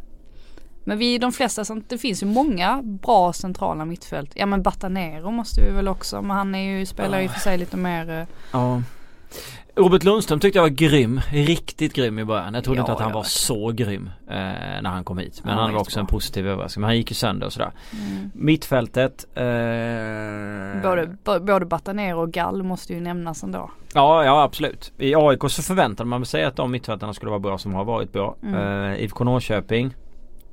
[0.85, 4.31] Men vi de flesta, som- det finns ju många bra centrala mittfält.
[4.35, 7.59] Ja men Batanero måste vi väl också, men han är ju, spelar ju för sig
[7.59, 8.83] lite mer eh, Ja.
[9.74, 11.20] Robert Lundström tyckte jag var grym.
[11.30, 12.54] Riktigt grym i början.
[12.54, 14.35] Jag trodde Ja, inte att han var så grym eh,
[14.82, 15.40] när han kom hit.
[15.44, 16.16] Men Han var han var också en jättebra.
[16.16, 16.80] positiv överraskning.
[16.80, 17.72] Men han gick ju sönder och sådär.
[17.92, 18.30] mm.
[18.35, 19.24] Mittfältet.
[19.35, 19.44] Eh...
[20.82, 23.70] Både, både Batanero och Gall måste ju nämnas ändå.
[23.94, 24.92] Ja, ja absolut.
[24.98, 28.12] I AIK så förväntade man sig att de mittfältarna skulle vara bra som har varit
[28.12, 28.37] bra.
[28.42, 28.90] Mm.
[28.92, 29.94] Eh, IFK Norrköping.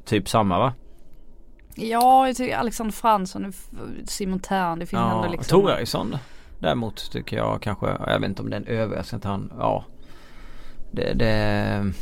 [0.06, 0.74] Typ samma va?
[1.76, 3.54] Ja, jag tycker Alexander Fransson,
[4.06, 5.62] Simon Thern, det finns ändå Ja, liksom.
[5.62, 6.16] Tor Eriksson
[6.60, 9.86] däremot tycker jag kanske, jag vet inte om det är en överraskning att han, ja.
[10.92, 11.94] Det, det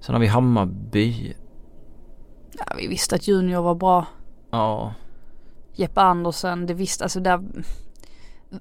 [0.00, 1.34] Sen har vi Hammarby.
[2.58, 4.06] Ja, vi visste att Junior var bra.
[4.50, 4.94] Ja.
[5.72, 7.40] Jeppe Andersen, det visste, alltså där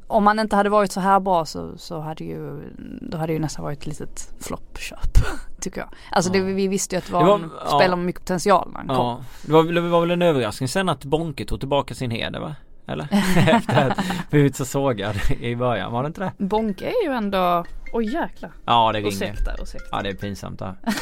[0.07, 2.61] om han inte hade varit så här bra så, så hade ju,
[3.01, 4.99] då hade det ju nästan varit ett litet floppköp.
[5.59, 5.89] Tycker jag.
[6.11, 6.43] Alltså det, Ja.
[6.45, 7.77] vi visste ju att det var, Det var- en ja.
[7.77, 8.95] spelare med mycket potential när han kom.
[8.97, 9.23] Ja.
[9.45, 12.55] Det var, det var väl en överraskning sen att Bonke tog tillbaka sin heder va?
[12.87, 13.07] Eller?
[13.47, 16.45] Efter att blivit så sågad i början, var det inte det?
[16.45, 18.51] Bonke är ju ändå, oj jäklar.
[18.65, 19.11] Ja det ringer.
[19.11, 19.87] Ursäkta, ursäkta.
[19.91, 20.75] Ja det är pinsamt det här.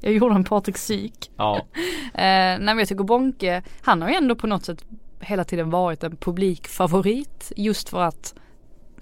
[0.00, 1.30] Jag gjorde en Patrik Syk.
[1.36, 1.56] Ja.
[1.56, 1.62] Eh,
[2.14, 4.84] nej men jag tycker Bonke, han har ju ändå på något sätt
[5.20, 7.52] hela tiden varit en publikfavorit.
[7.56, 8.34] Just för att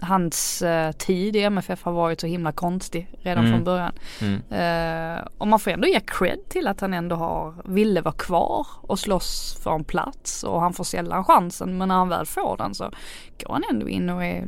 [0.02, 3.56] hans eh, tid i MFF har varit så himla konstig redan Mm.
[3.56, 3.92] från början.
[4.20, 4.42] Mm.
[4.50, 8.66] Eh, och man får ändå ge cred till att han ändå har, ville vara kvar
[8.80, 12.56] och slåss för en plats och han får sällan chansen men när han väl får
[12.56, 12.90] den så
[13.44, 14.44] går han ändå in och är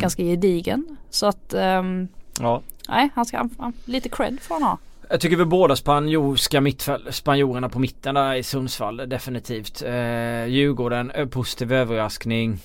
[0.00, 0.96] ganska gedigen.
[1.10, 2.08] Så att ehm,
[2.40, 2.60] Ja.
[2.88, 4.78] nej, han ska, han, lite cred får han ha.
[5.10, 6.62] Jag tycker vi båda spanjorska
[7.10, 9.82] spanjorerna på mitten där i Sundsvall definitivt.
[9.82, 12.58] Eh, Djurgården, eh, positiv överraskning.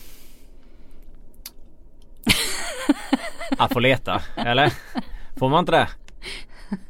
[3.58, 4.74] Att får leta, eller?
[5.36, 5.88] Får man inte det?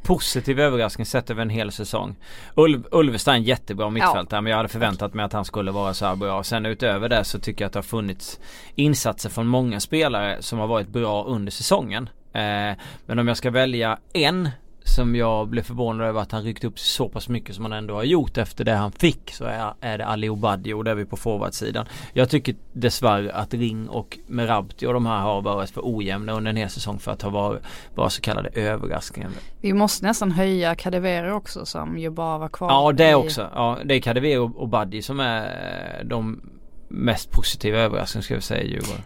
[0.02, 2.16] Positiv överraskning sett över en hel säsong.
[2.54, 6.16] Ulv, Ulvestein jättebra mittfältare men jag hade förväntat mig att han skulle vara så här
[6.16, 6.42] bra.
[6.42, 8.40] Sen utöver det så tycker jag att det har funnits
[8.74, 12.08] insatser från många spelare som har varit bra under säsongen.
[12.32, 12.72] Eh,
[13.06, 14.50] men om jag ska välja en
[14.88, 17.94] som jag blev förvånad över att han ryckt upp så pass mycket som han ändå
[17.94, 20.94] har gjort efter det han fick så är, är det Ali Obadi och där är
[20.94, 21.86] vi på forwardsidan.
[22.12, 26.50] Jag tycker dessvärre att Ring och Merabti och de här har varit för ojämna under
[26.50, 27.62] en hel säsong för att ha varit
[27.94, 29.30] bara så kallade överraskningar.
[29.60, 32.68] Vi måste nästan höja Kadewere också som ju bara var kvar.
[32.70, 33.50] Ja det i- också.
[33.54, 36.40] Ja, det är Kadewere och Obadi som är de
[36.88, 39.02] mest positiva överraskningarna ska jag säga i Djurgården.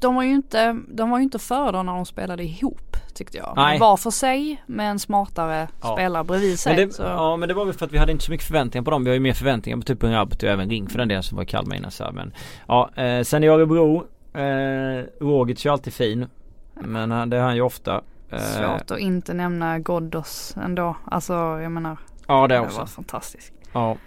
[0.00, 3.52] De, var ju inte, de var ju inte före när de spelade ihop tyckte jag.
[3.56, 3.78] Nej.
[3.78, 5.92] Var för sig med en smartare Ja.
[5.92, 6.76] spelare bredvid sig.
[6.76, 8.84] Men det, ja men det var väl för att vi hade inte så mycket förväntningar
[8.84, 9.04] på dem.
[9.04, 11.22] Vi har ju mer förväntningar på typ en Rabti och även Ring för den delen
[11.22, 12.12] som var i Kalmar innan så här.
[12.12, 12.32] Men
[12.68, 14.04] ja, eh, sen i Örebro.
[14.34, 16.26] Eh, Rogic är ju alltid fin.
[16.74, 18.00] Men det är han ju ofta.
[18.30, 20.96] Eh, Svårt att inte nämna Ghoddos ändå.
[21.04, 21.96] Alltså jag menar.
[22.26, 22.78] Ja det Det också.
[22.78, 23.52] var fantastiskt.
[23.72, 23.90] Ja.
[23.90, 23.98] Eh,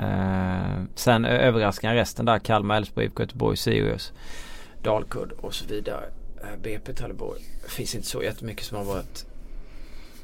[0.00, 2.38] Eh, sen överraskningar resten där.
[2.38, 4.12] Kalmar, Elfsborg, IFK Göteborg, Sirius.
[4.84, 6.04] Dalkurd och så vidare.
[6.42, 7.40] Eh, BP Trelleborg.
[7.68, 9.26] Finns inte så jättemycket som har varit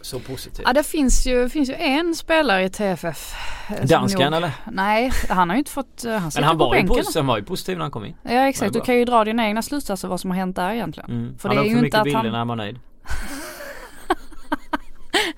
[0.00, 0.62] så positivt.
[0.66, 3.34] Ja det finns ju, finns ju en spelare i TFF.
[3.70, 4.52] eh, Dansken nog- eller?
[4.72, 6.96] Nej, han har ju inte fått, eh, han sitter Men han på var, ju bänken.
[6.96, 8.16] positiv, han var ju positiv när han kom in.
[8.22, 11.10] Ja exakt, du kan ju dra dina egna slutsatser vad som har hänt där egentligen.
[11.10, 11.38] Mm.
[11.38, 12.78] För han det är för ju mycket inte att bilder han- när han var nöjd.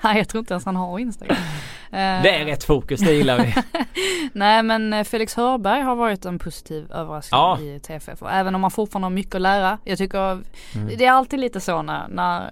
[0.05, 1.37] Nej jag tror inte ens han har Instagram.
[1.91, 3.55] Det är rätt fokus, det gillar vi.
[4.33, 7.59] Nej men eh, Felix Hörberg har varit en positiv överraskning Ja.
[7.61, 8.23] i TFF.
[8.23, 9.79] Och även om han fortfarande har mycket att lära.
[9.85, 10.19] Jag tycker
[10.75, 10.97] Mm.
[10.99, 12.49] det är alltid lite så när, när eh,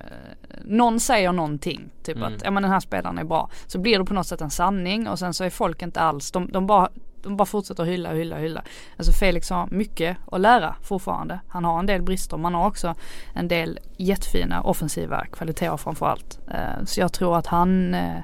[0.64, 1.88] någon säger någonting.
[2.02, 2.34] Typ Mm.
[2.34, 3.50] att ja men den här spelaren är bra.
[3.66, 6.30] Så blir det på något sätt en sanning och sen så är folk inte alls,
[6.30, 6.88] de, de bara
[7.22, 8.62] de bara fortsätter hylla, hylla, hylla.
[8.96, 11.40] Alltså Felix har mycket att lära fortfarande.
[11.48, 12.94] Han har en del brister men han har också
[13.35, 16.40] en del jättefina offensiva kvaliteter framförallt.
[16.50, 18.18] Eh, så jag tror att han, eh,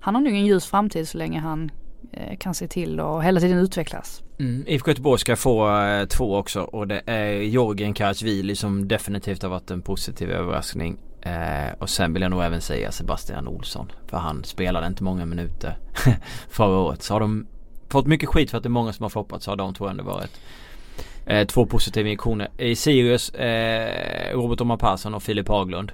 [0.00, 1.70] han har nog en ljus framtid så länge han
[2.12, 4.22] eh, kan se till och hela tiden utvecklas.
[4.38, 4.64] Mm.
[4.66, 9.50] IFK Göteborg ska få eh, två också och det är Jorgen Karasvili som definitivt har
[9.50, 10.98] varit en positiv överraskning.
[11.24, 13.92] Eh, och sen vill jag nog även säga Sebastian Olsson.
[14.06, 15.78] För han spelade inte många minuter
[16.48, 17.02] förra året.
[17.02, 17.46] Så har de
[17.88, 19.88] fått mycket skit för att det är många som har floppat så har de två
[19.88, 20.40] ändå varit
[21.26, 22.48] eh, två positiva injektioner.
[22.58, 25.92] I Sirius, eh, Robert Omar Persson och Filip Haglund.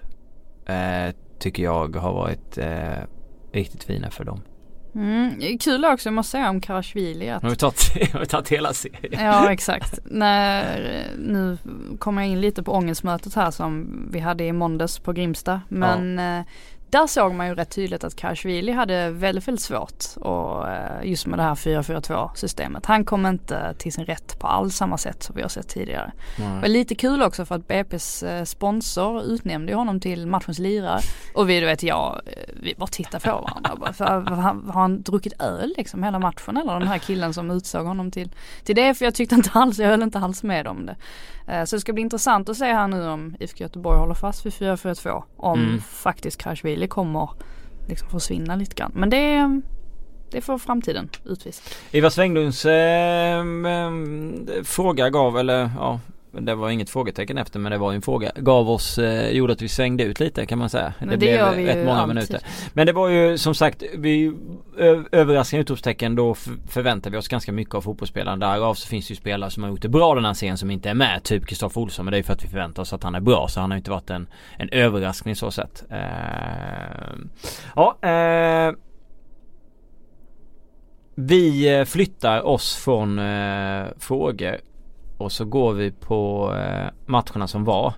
[0.66, 3.04] Eh, tycker jag har varit eh,
[3.52, 4.40] riktigt fina för dem.
[4.94, 7.42] Mm, kul också jag måste säga om Karasjvili att...
[7.42, 9.24] Har vi tagit, har vi tagit hela serien?
[9.24, 9.98] Ja exakt.
[10.04, 11.58] När, nu
[11.98, 15.60] kommer jag in lite på ångestmötet här som vi hade i måndags på Grimsta.
[15.68, 16.44] Men ja.
[16.90, 21.26] Där såg man ju rätt tydligt att Karasjvili hade väldigt, väldigt svårt och eh, just
[21.26, 22.86] med det här 4-4-2 systemet.
[22.86, 26.12] Han kom inte till sin rätt på alls samma sätt som vi har sett tidigare.
[26.38, 26.60] Mm.
[26.60, 31.00] Var lite kul också för att BP's eh, sponsor utnämnde honom till matchens lirare
[31.34, 33.92] och vi du vet jag, eh, vi bara tittar på varandra.
[33.92, 34.04] För,
[34.72, 38.30] har han druckit öl liksom hela matchen eller den här killen som utsåg honom till,
[38.64, 38.94] till det?
[38.94, 40.96] För jag tyckte inte alls, jag höll inte alls med om det.
[41.66, 44.52] Så det ska bli intressant att se här nu om IFK Göteborg håller fast vid
[44.52, 45.22] 4-4-2.
[45.36, 45.80] Om mm.
[45.80, 46.38] faktiskt
[46.80, 47.30] Karasjvili kommer
[47.88, 48.92] liksom försvinna lite grann.
[48.94, 49.60] Men det,
[50.30, 51.62] det får framtiden utvisa.
[51.92, 53.44] Ivar Svänglunds eh,
[54.64, 56.00] fråga gav, eller ja
[56.32, 58.32] det var inget frågetecken efter men det var ju en fråga.
[58.36, 60.94] Gav oss, eh, gjorde att vi svängde ut lite kan man säga.
[60.98, 62.14] Men det, det blev rätt många alltid.
[62.14, 62.40] minuter.
[62.72, 64.32] Men det var ju som sagt, vi
[65.12, 66.34] överraskande utropstecken då
[66.68, 68.46] förväntar vi oss ganska mycket av fotbollsspelarna.
[68.46, 70.70] Därav så finns det ju spelare som har gjort det bra den här serien som
[70.70, 71.22] inte är med.
[71.22, 72.04] Typ Kristoffer Olsson.
[72.04, 73.48] Men det är ju för att vi förväntar oss att han är bra.
[73.48, 75.84] Så han har inte varit en, en överraskning så sett.
[75.90, 75.98] Eh,
[77.76, 78.74] ja, eh,
[81.14, 84.56] vi flyttar oss från eh, frågor
[85.20, 87.94] och så går vi på eh, matcherna som var.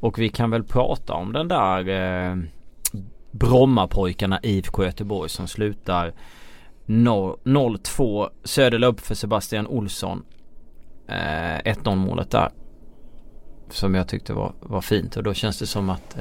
[0.00, 2.36] Och vi kan väl prata om den där eh,
[3.30, 6.12] Brommapojkarna IFK Göteborg som slutar
[6.86, 8.28] 0-2.
[8.44, 10.24] Söderla upp för Sebastian Olsson.
[11.08, 11.14] Eh,
[11.74, 12.50] 1-0 målet där.
[13.70, 16.18] Som jag tyckte var, var fint och då känns det som att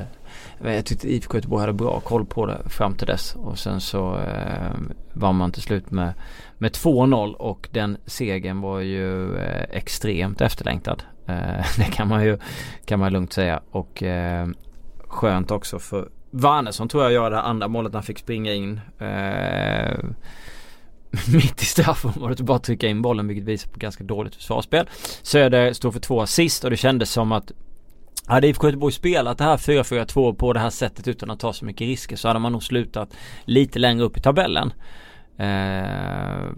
[0.63, 3.81] eh, jag tyckte IFK Göteborg hade bra koll på det fram till dess och sen
[3.81, 4.71] så eh,
[5.13, 6.13] vann man till slut med,
[6.63, 11.03] med 2-0 och den segern var ju eh, extremt efterlängtad.
[11.27, 12.37] Eh, det kan man ju
[12.85, 14.47] kan man lugnt säga och eh,
[15.07, 18.81] skönt också för Wernersson tror jag gör det andra målet när han fick springa in
[18.99, 19.97] eh,
[21.33, 24.89] mitt i straffområdet och bara trycka in bollen vilket visar på ganska dåligt försvarsspel.
[25.21, 27.51] Söder står för två assist och det kändes som att
[28.25, 31.65] hade IFK Göteborg spelat det här 4-4-2 på det här sättet utan att ta så
[31.65, 33.13] mycket risker så hade man nog slutat
[33.45, 34.73] lite längre upp i tabellen.
[35.37, 36.51] Eh,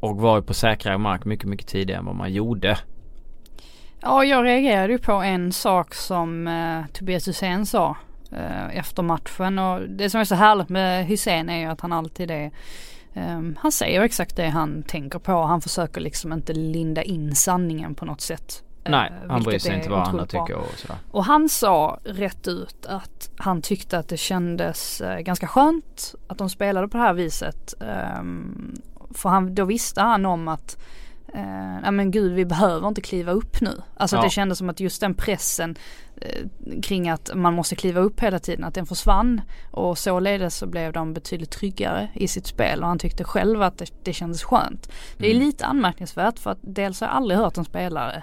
[0.00, 2.78] och varit på säkrare mark mycket, mycket tidigare än vad man gjorde.
[4.00, 7.96] Ja, jag reagerade ju på en sak som eh, Tobias Hysén sa
[8.32, 11.92] eh, efter matchen och det som är så härligt med Hysén är ju att han
[11.92, 12.50] alltid är
[13.16, 15.32] Um, han säger exakt det han tänker på.
[15.32, 18.62] Han försöker liksom inte linda in sanningen på något sätt.
[18.90, 20.96] Nej, uh, han bryr sig inte vad andra tycker och sådär.
[21.10, 26.38] Och han sa rätt ut att han tyckte att det kändes uh, ganska skönt att
[26.38, 27.74] de spelade på det här viset.
[28.18, 28.74] Um,
[29.10, 30.78] för han, då visste han om att
[31.34, 33.82] eh, ja men gud vi behöver inte kliva upp nu.
[33.96, 34.22] Alltså ja.
[34.22, 35.76] det kändes som att just den pressen
[36.20, 36.44] eh,
[36.82, 39.40] kring att man måste kliva upp hela tiden, att den försvann.
[39.70, 43.78] Och således så blev de betydligt tryggare i sitt spel och han tyckte själv att
[43.78, 44.92] det, det kändes skönt.
[45.16, 45.46] Det är mm.
[45.46, 48.22] lite anmärkningsvärt för att dels har jag aldrig hört en spelare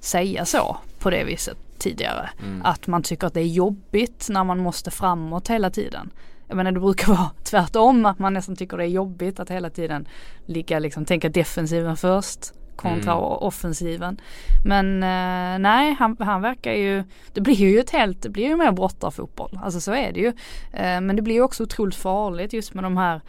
[0.00, 2.30] säga så på det viset tidigare.
[2.42, 2.62] Mm.
[2.64, 6.10] Att man tycker att det är jobbigt när man måste framåt hela tiden
[6.50, 9.70] jag menar det brukar vara tvärtom att man nästan tycker det är jobbigt att hela
[9.70, 10.08] tiden
[10.46, 13.24] ligga liksom tänka defensiven först kontra mm.
[13.24, 14.20] offensiven.
[14.64, 18.56] Men eh, nej, han, han verkar ju, det blir ju ett helt, det blir ju
[18.56, 19.58] mer brottarfotboll.
[19.62, 20.28] Alltså så är det ju.
[20.72, 23.20] Eh, men det blir ju också otroligt farligt just med de här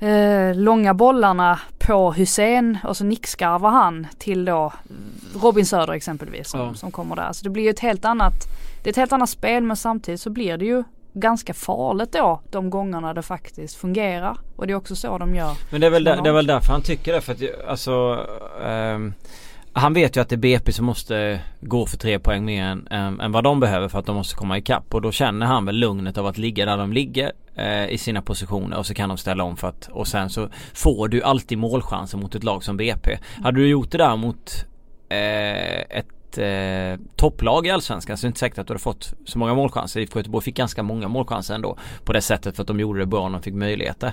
[0.00, 4.72] eh, långa bollarna på Hussein och så nickskarvar han till då
[5.42, 6.74] Robin Söder exempelvis som, ja.
[6.74, 7.32] som kommer där.
[7.32, 8.34] Så det blir ju ett helt annat,
[8.82, 12.40] det är ett helt annat spel men samtidigt så blir det ju ganska farligt då
[12.50, 14.36] de gångerna det faktiskt fungerar.
[14.56, 15.52] Och det är också så de gör.
[15.70, 18.26] Men det är väl, där, det är väl därför han tycker det för att alltså
[18.64, 19.14] um,
[19.72, 22.86] han vet ju att det är BP som måste gå för tre poäng mer än,
[22.90, 24.94] än, än vad de behöver för att de måste komma ikapp.
[24.94, 28.22] Och då känner han väl lugnet av att ligga där de ligger eh, i sina
[28.22, 31.58] positioner och så kan de ställa om för att och sen så får du alltid
[31.58, 33.18] målchanser mot ett lag som BP.
[33.42, 34.66] Hade du gjort det där mot
[35.08, 39.14] eh, ett eh, topplag i Allsvenskan så är det inte säkert att du hade fått
[39.24, 40.00] så många målchanser.
[40.00, 43.06] IFK Göteborg fick ganska många målchanser ändå på det sättet för att de gjorde det
[43.06, 44.12] bra när de fick möjligheter.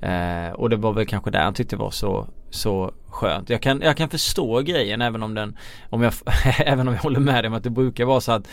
[0.00, 3.50] Eh, och det var väl kanske det han tyckte var så, så skönt.
[3.50, 5.56] Jag kan, jag kan förstå grejen även om den,
[5.90, 6.12] om jag,
[6.58, 8.48] även om jag håller med dig om att det brukar vara så att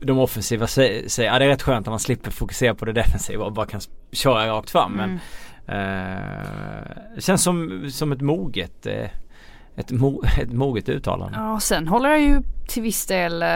[0.00, 2.92] de offensiva säger, säger ja det är rätt skönt att man slipper fokusera på det
[2.92, 3.80] defensiva och bara kan
[4.12, 4.92] köra rakt fram.
[4.92, 5.20] Men
[5.66, 6.36] mm.
[6.36, 9.10] eh, känns som, som ett moget eh,
[9.80, 11.38] ett, mo ett moget uttalande.
[11.38, 13.48] Ja, sen håller jag ju till viss del, eh,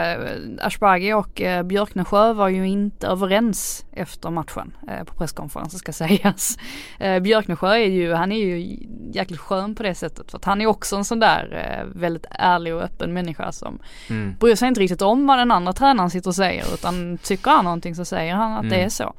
[0.61, 6.57] Aschbergi och eh, Björknesjö var ju inte överens efter matchen eh, på presskonferensen ska sägas.
[6.99, 8.77] Eh, Björknesjö är ju, han är ju
[9.13, 12.25] jäkligt skön på det sättet för att han är också en sån där eh, väldigt
[12.29, 14.35] ärlig och öppen människa som mm.
[14.39, 17.63] bryr sig inte riktigt om vad den andra tränaren sitter och säger utan tycker han
[17.63, 18.69] någonting så säger han att mm.
[18.69, 19.13] det är så.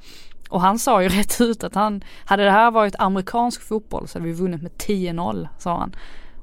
[0.49, 4.19] och han sa ju rätt ut att han, hade det här varit amerikansk fotboll så
[4.19, 5.95] hade vi vunnit med 10-0 sa han.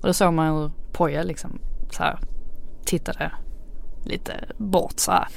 [0.04, 1.60] Och då såg man hur Poja liksom
[1.92, 2.20] så här
[2.86, 3.32] tittade
[4.06, 5.28] lite bort så här.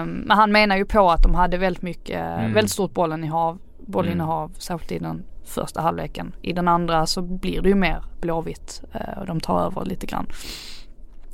[0.00, 2.52] Um, men han menar ju på att de hade väldigt mycket, mm.
[2.52, 4.60] väldigt stort bollinnehav, bollinnehav mm.
[4.60, 6.34] särskilt i den första halvleken.
[6.42, 10.06] I den andra så blir det ju mer blåvitt uh, och de tar över lite
[10.06, 10.26] grann.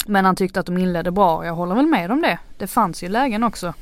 [0.06, 2.38] Men han tyckte att de inledde bra jag håller väl med om det.
[2.58, 3.74] Det fanns ju lägen också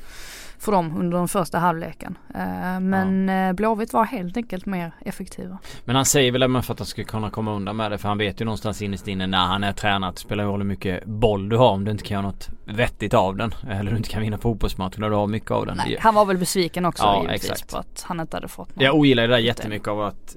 [0.59, 2.19] för dem under den första halvleken.
[2.35, 3.49] Eh, men ja.
[3.49, 5.59] Eh, Blåvitt var helt enkelt mer effektiva.
[5.85, 8.09] Men han säger väl även för att han ska kunna komma undan med det för
[8.09, 11.05] han vet ju någonstans innerst inne när han är tränad det spelar roll hur mycket
[11.05, 13.55] boll du har om du inte kan göra något vettigt av den.
[13.71, 15.77] Eller du inte kan vinna fotbollsmatcher när du har mycket av den.
[15.77, 17.73] Nej, han var väl besviken också ja, givetvis exakt.
[17.73, 18.83] på att han inte hade fått något.
[18.83, 20.37] Jag ogillar det där jättemycket av att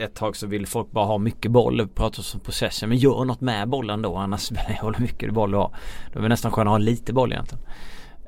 [0.00, 2.88] Ett tag så vill folk bara ha mycket boll, prata om possession.
[2.88, 5.74] Men gör något med bollen då annars spelar det hur mycket boll du har.
[6.12, 7.64] Då är det nästan skönt att ha lite boll egentligen.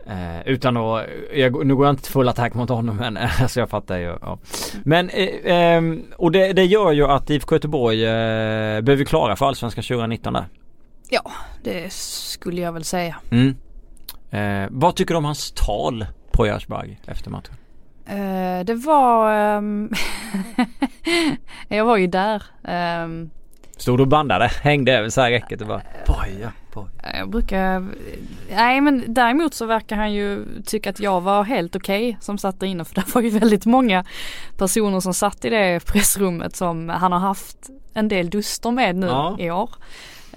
[0.07, 3.61] Eh, utan att, jag, nu går jag inte till full attack mot honom men alltså
[3.61, 4.17] jag fattar ju.
[4.21, 4.39] Ja.
[4.85, 5.83] Men eh, eh,
[6.17, 10.47] och det, det, gör ju att IFK Göteborg eh, behöver klara för Allsvenskan 2019 där.
[11.09, 11.31] Ja,
[11.65, 13.17] det skulle jag väl säga.
[13.31, 13.57] Mm.
[14.31, 17.55] Eh, vad tycker du om hans tal på Jarsberg efter matchen?
[18.11, 19.57] Uh, det var...
[19.57, 19.93] Um,
[21.69, 22.43] jag var ju där.
[23.05, 23.31] Um,
[23.77, 24.51] Stod du och bandade?
[24.63, 26.89] Hängde över så här räcket och bara poja, poja.
[27.15, 27.87] Jag brukar...
[28.51, 32.39] Nej men däremot så verkar han ju tycka att jag var helt okej okay, som
[32.39, 34.05] satt där inne för det var ju väldigt många
[34.59, 39.07] personer som satt i det pressrummet som han har haft en del duster med nu
[39.07, 39.37] ja.
[39.39, 39.71] i år.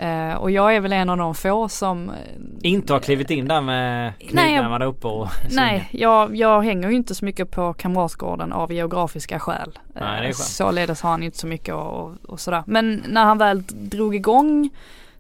[0.03, 2.15] Uh, och jag är väl en av de få som uh,
[2.61, 7.15] Inte har klivit in där med knytnävarna uppe och Nej, jag, jag hänger ju inte
[7.15, 9.79] så mycket på Kamratgården av geografiska skäl.
[9.93, 12.63] Nej, uh, således har han inte så mycket och, och, sådär.
[12.67, 14.69] Men när han väl drog igång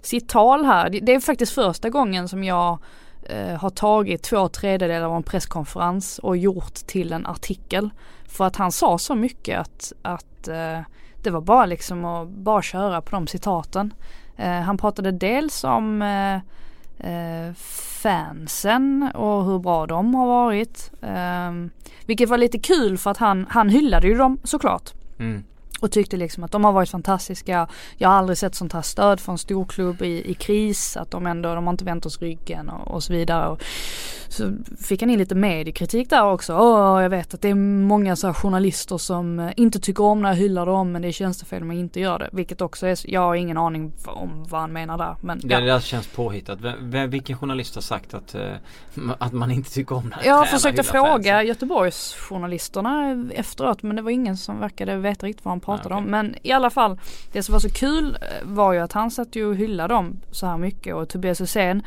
[0.01, 2.77] sitt tal här, det, det är faktiskt första gången som jag
[3.59, 7.89] har tagit två tredjedelar av en presskonferens och gjort till en artikel.
[8.25, 10.43] För att han sa så mycket att, att
[11.23, 13.93] det var bara liksom att bara köra på de citaten.
[14.37, 16.35] Eh, han pratade dels om eh,
[17.11, 17.53] eh,
[18.01, 20.91] fansen och hur bra de har varit.
[22.05, 24.93] vilket var lite kul för att han, han hyllade ju dem såklart.
[25.19, 25.43] Mm.
[25.81, 27.67] Och tyckte liksom att de har varit fantastiska.
[27.97, 30.97] Jag har aldrig sett sånt här stöd från storklubb i, i kris.
[30.97, 33.47] Att de ändå, de har inte vänt oss ryggen och, och så vidare.
[33.47, 33.63] Och
[34.27, 36.53] så fick han in lite mediekritik där också.
[36.53, 40.29] Åh, jag vet att det är många så journalister som eh, inte tycker om när
[40.29, 42.29] jag hyllar dem men det är tjänstefel om jag inte gör det.
[42.31, 45.15] Vilket också är, jag har ingen aning om vad han menar där.
[45.21, 45.59] Men, det, ja.
[45.59, 46.59] det där känns påhittat.
[47.07, 51.43] Vilken journalist har sagt att, uh, att man inte tycker om när Jag försökte fråga
[51.43, 55.97] Göteborgsjournalisterna efteråt men det var ingen som verkade veta riktigt vad han pratade okay.
[55.97, 56.11] om.
[56.11, 56.99] Men i alla fall,
[57.31, 60.19] det som var så kul eh, var ju att han satt ju och hyllade dem
[60.31, 61.83] så här mycket och Tobias Hysén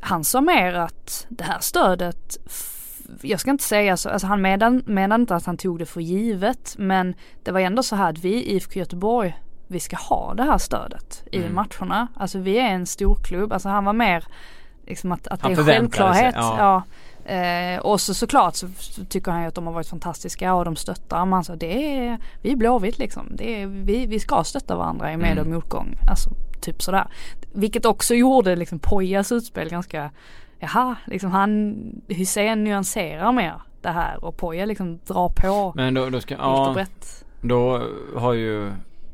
[0.00, 2.38] han sa mer att det här stödet
[3.22, 4.42] jag ska inte säga så, alltså han
[4.86, 8.18] menade inte att han tog det för givet men det var ändå så här att
[8.18, 11.54] vi i IFK Göteborg vi ska ha det här stödet i mm.
[11.54, 12.08] matcherna.
[12.14, 14.24] Alltså vi är en storklubb, alltså han var mer
[14.86, 16.34] liksom att, att det är en självklarhet.
[16.34, 16.56] Sig, ja.
[16.58, 16.82] ja.
[17.28, 20.64] Eh, och så såklart så, så tycker han ju att de har varit fantastiska och
[20.64, 21.26] de stöttar.
[21.26, 23.26] Man sa det är, vi är Blåvitt liksom.
[23.30, 25.44] Det är, vi, vi ska stötta varandra i med mm.
[25.44, 25.98] och motgång.
[26.08, 27.06] Alltså typ sådär.
[27.52, 30.10] Vilket också gjorde liksom Pojas utspel ganska,
[30.58, 31.76] jaha, liksom han,
[32.08, 36.70] Hussein nyanserar mer det här och Poja liksom drar på Men då, då ska, ja,
[36.74, 37.24] brett.
[37.40, 37.82] Då
[38.16, 38.66] har ju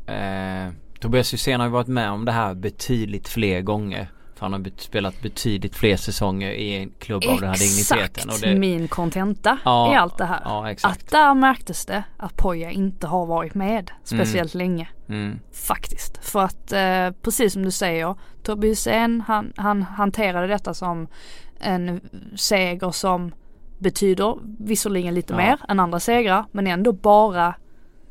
[0.06, 4.08] eh, Tobias Hysén har ju varit med om det här betydligt fler gånger.
[4.34, 8.30] För han har spelat betydligt fler säsonger i en klubb exakt av den här digniteten.
[8.30, 10.40] Exakt min kontenta ja, i allt det här.
[10.44, 14.66] Ja, att där märktes det att Poja inte har varit med speciellt mm.
[14.66, 14.88] länge.
[15.08, 15.40] Mm.
[15.52, 16.24] Faktiskt.
[16.24, 21.08] För att eh, precis som du säger, Tobbe Hysén han, han hanterade detta som
[21.60, 22.00] en
[22.36, 23.34] seger som
[23.78, 25.36] betyder visserligen lite ja.
[25.36, 27.54] mer än andra segrar men ändå bara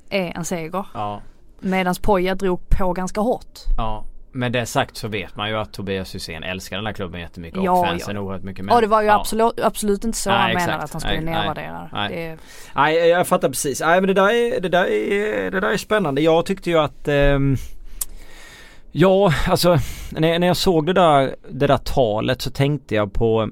[0.10, 0.86] är en seger.
[0.94, 1.22] Ja.
[1.60, 3.60] Medans Poja drog på ganska hårt.
[3.78, 4.06] Ja.
[4.36, 7.64] Med det sagt så vet man ju att Tobias Hysén älskar den här klubben jättemycket
[7.64, 8.22] ja, och fansen ja.
[8.22, 8.66] oerhört mycket.
[8.66, 9.20] Men, ja det var ju ja.
[9.20, 10.68] absolut, absolut inte så nej, han exakt.
[10.68, 11.90] menade att han skulle nedvärdera.
[11.94, 12.38] Nej, nej.
[12.76, 13.82] nej jag fattar precis.
[13.82, 16.22] Nej men det där är, det där är, det där är spännande.
[16.22, 17.58] Jag tyckte ju att um,
[18.96, 19.78] Ja alltså
[20.12, 23.50] när, när jag såg det där, det där talet så tänkte jag på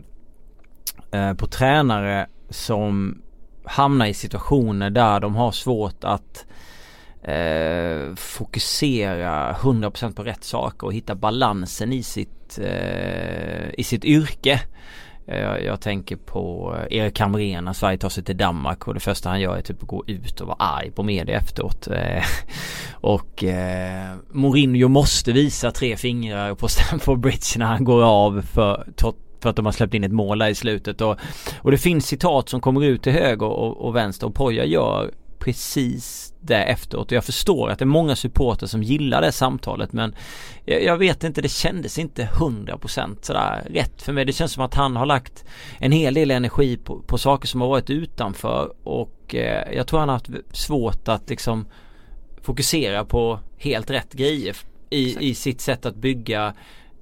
[1.12, 3.22] eh, på tränare som
[3.66, 6.46] hamnar i situationer där de har svårt att
[7.24, 14.62] eh, fokusera 100% på rätt saker och hitta balansen i sitt, eh, i sitt yrke.
[15.28, 19.00] Eh, jag, jag, tänker på Erik Hamrén när Sverige tar sig till Danmark och det
[19.00, 21.88] första han gör är typ att gå ut och vara arg på media efteråt.
[21.88, 22.24] Eh,
[22.94, 28.88] och eh, Mourinho måste visa tre fingrar på Stamford Bridge när han går av för,
[29.42, 31.18] för att de har släppt in ett mål där i slutet och,
[31.62, 35.12] och det finns citat som kommer ut till höger och, och vänster och Poja gör
[35.42, 39.94] precis det efteråt och jag förstår att det är många supporter som gillar det samtalet
[39.94, 40.16] men
[40.66, 44.26] jag, vet inte, det kändes inte 100% sådär rätt för mig.
[44.26, 45.46] Det känns som att han har lagt
[45.80, 50.00] en hel del energi på, på saker som har varit utanför och eh, jag tror
[50.00, 51.66] han har haft svårt att liksom
[52.42, 54.56] fokusera på helt rätt grejer
[54.90, 56.54] i, i sitt sätt att bygga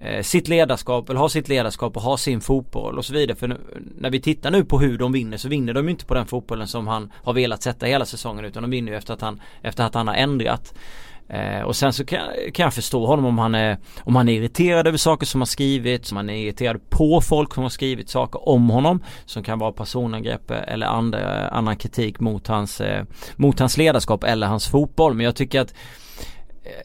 [0.02, 3.38] Eh, sitt ledarskap eller ha sitt ledarskap och ha sin fotboll och så vidare.
[3.38, 3.58] För nu,
[3.98, 6.68] när vi tittar nu på hur de vinner så vinner de inte på den fotbollen
[6.68, 9.84] som han har velat sätta hela säsongen utan de vinner ju efter att han, efter
[9.84, 10.74] att han har ändrat.
[11.30, 12.20] Eh, och sen så kan,
[12.54, 15.46] kan, jag förstå honom om han är om han är irriterad över saker som har
[15.46, 19.60] skrivits, om han är irriterad på folk som har skrivit saker om honom som kan
[19.60, 25.14] vara personangrepp eller andra, annan kritik mot hans, eh, mot hans ledarskap eller hans fotboll.
[25.14, 25.74] Men jag tycker att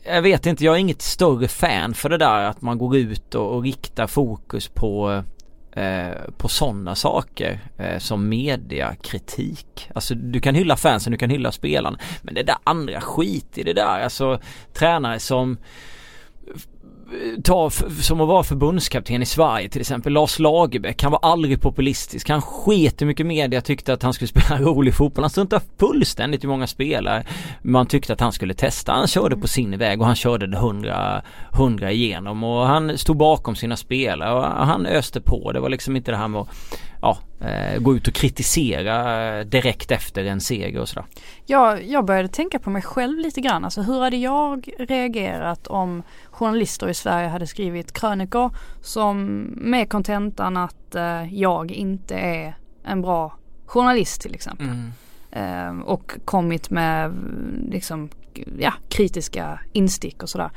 [0.04, 3.34] jag vet inte, jag är inget större fan för det där att man går ut
[3.34, 5.22] och, och riktar fokus på
[5.72, 9.90] eh, på sådana saker eh, som mediakritik.
[9.94, 11.98] Alltså du kan hylla fansen, du kan hylla spelarna.
[12.22, 14.00] Men det där andra skit i det där.
[14.00, 14.40] Alltså
[14.72, 15.58] tränare som
[17.44, 22.28] ta som att vara förbundskapten i Sverige till exempel, Lars Lagerbäck, han var aldrig populistisk.
[22.28, 25.22] Han sket hur mycket media tyckte att han skulle spela rolig fotboll.
[25.22, 27.24] Han struntade fullständigt i många spelare
[27.62, 28.92] man tyckte att han skulle testa.
[28.92, 33.16] Han körde på sin väg och han körde det hundra, hundra igenom och han stod
[33.16, 35.52] bakom sina spelare och han öste på.
[35.52, 36.48] Det var liksom inte det här med att
[37.04, 41.06] ja, eh, gå ut och kritisera direkt efter en seger och sådär.
[41.46, 43.64] Ja, jag började tänka på mig själv lite grann.
[43.64, 49.24] Alltså hur hade jag reagerat om journalister i Sverige hade skrivit krönikor som
[49.56, 54.66] med kontentan att eh, jag inte är en bra journalist till exempel.
[54.66, 54.92] Mm.
[55.30, 57.14] Eh, och kommit med
[57.70, 58.08] liksom,
[58.58, 60.50] ja, kritiska instick och sådär.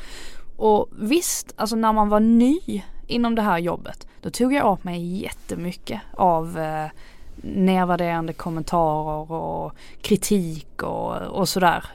[0.57, 4.83] Och visst, alltså när man var ny inom det här jobbet, då tog jag åt
[4.83, 6.85] mig jättemycket av eh,
[7.41, 11.85] nedvärderande kommentarer och kritik och, och sådär.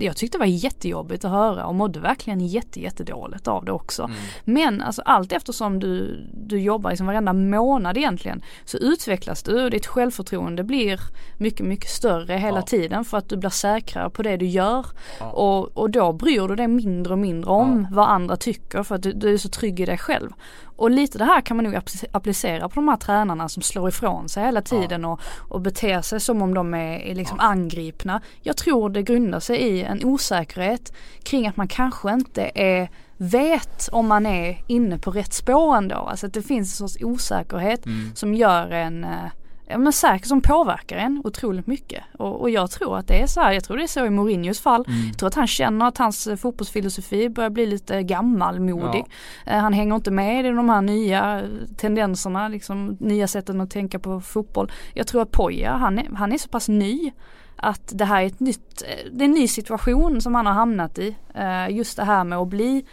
[0.00, 4.02] jag tyckte det var jättejobbigt att höra och mådde verkligen jätte, jättedåligt av det också.
[4.02, 4.16] Mm.
[4.44, 9.70] Men alltså allt eftersom du, du jobbar liksom varenda månad egentligen så utvecklas du och
[9.70, 11.00] ditt självförtroende blir
[11.38, 12.62] mycket, mycket större hela ja.
[12.62, 14.86] tiden för att du blir säkrare på det du gör.
[15.20, 15.30] Ja.
[15.30, 17.96] Och, och då bryr du dig mindre och mindre om ja.
[17.96, 20.30] vad andra tycker för att du, du är så trygg i dig själv.
[20.76, 21.74] Och lite det här kan man nog
[22.12, 25.08] applicera på de här tränarna som slår ifrån sig hela tiden ja.
[25.12, 25.20] och,
[25.54, 27.46] och beter sig som om de är, är liksom ja.
[27.46, 28.20] angripna.
[28.42, 33.88] Jag tror det grundar sig i en osäkerhet kring att man kanske inte är vet
[33.92, 35.94] om man är inne på rätt spår ändå.
[35.96, 38.14] Alltså att det finns en sorts osäkerhet mm.
[38.14, 39.30] som gör en eh,
[39.66, 42.04] ja, men säkert som påverkar en otroligt mycket.
[42.18, 44.10] Och, och, jag tror att det är så här, jag tror det är så i
[44.10, 44.84] Mourinhos fall.
[44.88, 45.06] Mm.
[45.06, 49.04] Jag tror att han känner att hans eh, fotbollsfilosofi börjar bli lite gammalmodig.
[49.44, 49.52] Ja.
[49.52, 51.42] Eh, han hänger inte med i de här nya
[51.76, 54.72] tendenserna, liksom nya sätten att tänka på fotboll.
[54.94, 57.12] Jag tror att Poja, han är, han är så pass ny
[57.56, 60.52] att det här är ett nytt, eh, det är en ny situation som han har
[60.52, 61.16] hamnat i.
[61.70, 62.84] Just det här med att bli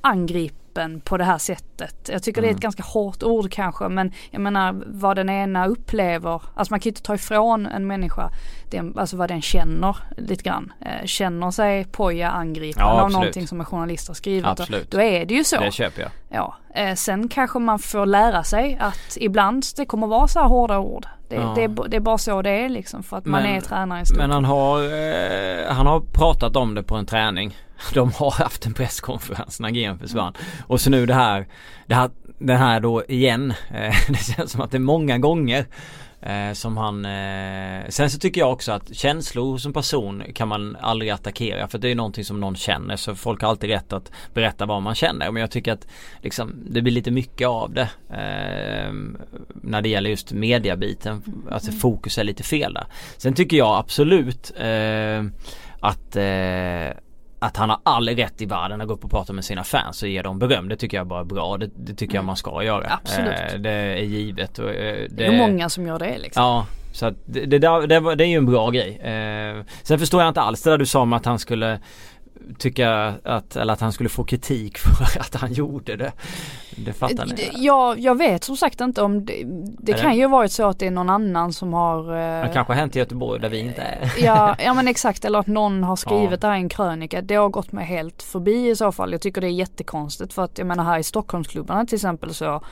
[0.00, 2.08] angrip öppen på det här sättet.
[2.12, 2.48] Jag tycker mm.
[2.48, 2.60] det är ett mm.
[2.60, 6.90] ganska hårt ord kanske men jag menar vad den ena upplever, alltså man kan ju
[6.90, 8.30] inte ta ifrån en människa
[8.70, 10.72] den, alltså vad den känner lite grann.
[10.80, 14.46] Eh, känner sig Poja angripen ja, av någonting som en journalist har skrivit.
[14.46, 14.90] Absolut.
[14.90, 15.60] Då, då är det ju så.
[15.60, 16.10] Det köper jag.
[16.28, 16.56] Ja.
[16.74, 20.78] Eh, sen kanske man får lära sig att ibland det kommer vara så här hårda
[20.78, 21.06] ord.
[21.30, 21.52] Det, ja.
[21.56, 24.06] det, det, är bara så det är liksom för att men, man är tränare i
[24.06, 24.18] stort.
[24.18, 27.56] Men han har, eh, han har pratat om det på en träning.
[27.94, 30.34] De har haft en presskonferens när GM försvann.
[30.34, 30.64] Mm.
[30.66, 31.46] Och så nu det här,
[31.86, 33.54] det här, det här då igen.
[33.70, 35.66] Eh, det känns som att det är många gånger
[36.22, 40.76] Eh, som han eh, Sen så tycker jag också att känslor som person kan man
[40.80, 44.12] aldrig attackera för det är någonting som någon känner så folk har alltid rätt att
[44.34, 45.30] berätta vad man känner.
[45.30, 45.86] Men jag tycker att
[46.22, 48.92] liksom det blir lite mycket av det eh,
[49.62, 51.22] När det gäller just mediabiten.
[51.50, 51.80] Alltså mm.
[51.80, 52.86] fokus är lite fel där.
[53.16, 55.24] Sen tycker jag absolut eh,
[55.80, 56.96] att eh,
[57.42, 60.02] att han har all rätt i världen att gå upp och prata med sina fans
[60.02, 60.68] och ge dem beröm.
[60.68, 61.56] Det tycker jag bara är bra.
[61.56, 62.16] Det, det tycker mm.
[62.16, 62.98] jag man ska göra.
[63.02, 63.52] Absolut.
[63.52, 64.58] Eh, det är givet.
[64.58, 66.42] Och, eh, det, det är många som gör det liksom.
[66.42, 66.66] Ja.
[66.92, 68.98] Så att det, det, där, det, det är ju en bra grej.
[68.98, 71.78] Eh, sen förstår jag inte alls det där du sa om att han skulle
[72.58, 76.12] tycka att, eller att han skulle få kritik för att han gjorde det.
[76.76, 77.50] Det fattar ni?
[77.54, 79.42] Ja, jag vet som sagt inte om det,
[79.78, 82.72] det kan ju varit så att det är någon annan som har Det eh, kanske
[82.72, 84.12] har hänt i Göteborg där vi inte är.
[84.18, 86.36] Ja, ja men exakt eller att någon har skrivit Ja.
[86.36, 87.22] det här i en krönika.
[87.22, 89.12] Det har gått mig helt förbi i så fall.
[89.12, 92.62] Jag tycker det är jättekonstigt för att jag menar här i Stockholmsklubbarna till exempel så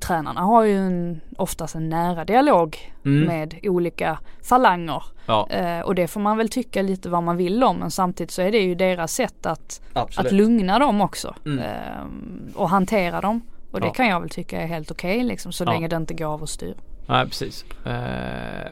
[0.00, 3.24] tränarna har ju en, oftast en nära dialog Mm.
[3.24, 5.02] med olika falanger.
[5.26, 8.30] Ja, Eh, och det får man väl tycka lite vad man vill om men samtidigt
[8.30, 10.26] så är det ju deras sätt att, absolut.
[10.26, 11.34] att lugna dem också.
[11.46, 11.58] Mm.
[11.58, 13.40] Eh, och hantera dem.
[13.72, 13.92] Och det Ja.
[13.92, 15.70] kan jag väl tycka är helt okej liksom så Ja.
[15.72, 16.74] länge det inte går av och styr.
[17.06, 17.64] Nej precis.
[17.86, 17.92] Eh,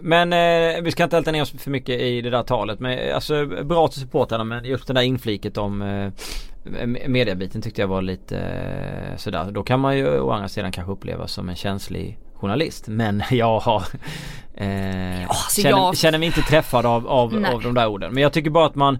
[0.01, 2.81] men eh, vi ska inte älta ner oss för mycket i det där talet.
[2.81, 5.83] Men eh, alltså bra till supportrarna men just det där infliket om
[6.65, 9.51] me- mediabiten tyckte jag var lite eh, sådär.
[9.51, 12.89] Då kan man ju å andra sidan kanske upplevas som en känslig journalist.
[12.89, 13.83] Men jag har
[14.55, 18.15] eh, alltså känner, jag- känner mig inte träffad av, av, av de där orden.
[18.15, 18.99] Men jag tycker bara att man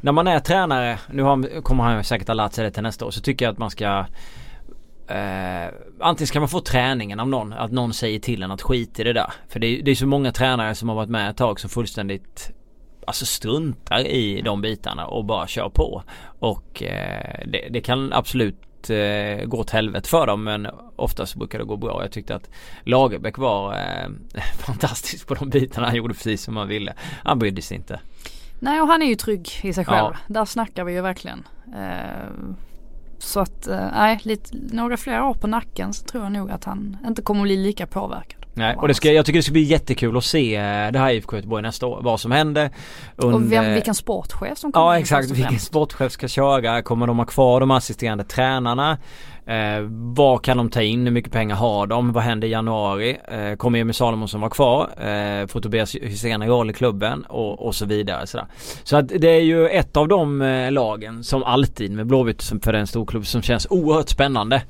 [0.00, 3.04] När man är tränare, nu har, kommer han säkert ha lärt sig det till nästa
[3.06, 4.06] år, så tycker jag att man ska
[5.08, 5.68] Eh,
[6.00, 9.04] antingen ska man få träningen av någon, att någon säger till en att skit i
[9.04, 9.32] det där.
[9.48, 11.70] För det är, det är så många tränare som har varit med ett tag som
[11.70, 12.50] fullständigt
[13.10, 16.02] Alltså struntar i de bitarna och bara kör på.
[16.38, 21.58] Och eh, det, det kan absolut eh, gå åt helvete för dem men oftast brukar
[21.58, 22.02] det gå bra.
[22.02, 22.50] Jag tyckte att
[22.82, 24.08] Lagerbäck var eh,
[24.58, 25.86] fantastisk på de bitarna.
[25.86, 26.94] Han gjorde precis som han ville.
[27.24, 28.00] Han brydde sig inte.
[28.60, 30.14] Nej och han är ju trygg i sig själv.
[30.14, 30.34] Ja.
[30.34, 31.46] Där snackar vi ju verkligen.
[31.74, 32.54] Eh,
[33.18, 36.64] så att eh, nej, lite, några fler år på nacken så tror jag nog att
[36.64, 38.39] han inte kommer att bli lika påverkad.
[38.54, 41.10] Nej, och det ska, jag tycker det ska bli jättekul att se eh, det här
[41.10, 42.00] IFK Göteborg nästa år.
[42.02, 42.70] Vad som händer.
[43.16, 46.82] Och vem, vilken sportchef som kommer Ja exakt, vilken sportchef ska köra?
[46.82, 48.98] Kommer de ha kvar de assisterande tränarna?
[49.46, 51.04] Eh, vad kan de ta in?
[51.04, 52.12] Hur mycket pengar har de?
[52.12, 53.16] Vad händer i januari?
[53.28, 54.82] Eh, kommer Emil Salomonsson vara kvar?
[54.82, 57.24] Eh, får Tobias Hysén en roll i klubben?
[57.24, 58.26] Och, och så vidare.
[58.26, 58.46] Sådär.
[58.84, 62.72] Så att det är ju ett av de eh, lagen som alltid med Blåvitt för
[62.72, 64.62] en stor klubb som känns oerhört spännande.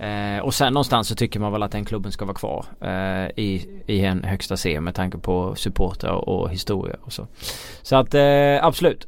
[0.00, 3.44] Eh, och sen någonstans så tycker man väl att den klubben ska vara kvar eh,
[3.44, 7.26] i, i en högsta C med tanke på supportrar och historia och så.
[7.82, 9.06] Så att eh, absolut.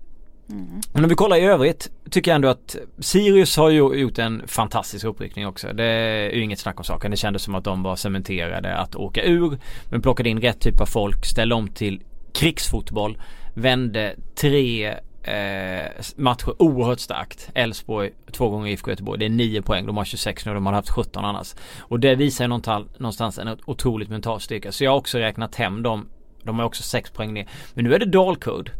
[0.50, 0.80] Mm.
[0.92, 4.42] Men om vi kollar i övrigt tycker jag ändå att Sirius har ju gjort en
[4.46, 5.72] fantastisk uppryckning också.
[5.72, 7.10] Det är ju inget snack om saken.
[7.10, 9.58] Det kändes som att de var cementerade att åka ur.
[9.90, 12.02] Men plockade in rätt typ av folk, ställde om till
[12.34, 13.18] krigsfotboll.
[13.54, 17.50] Vände tre eh, matcher oerhört starkt.
[17.54, 19.18] Elfsborg två gånger IFK Göteborg.
[19.18, 19.86] Det är 9 poäng.
[19.86, 20.54] De har 26 nu.
[20.54, 21.54] De har haft 17 annars.
[21.80, 24.72] Och det visar ju någonstans en otroligt mental styrka.
[24.72, 26.08] Så jag har också räknat hem dem.
[26.42, 27.48] De har också 6 poäng ner.
[27.74, 28.70] Men nu är det Dalkurd.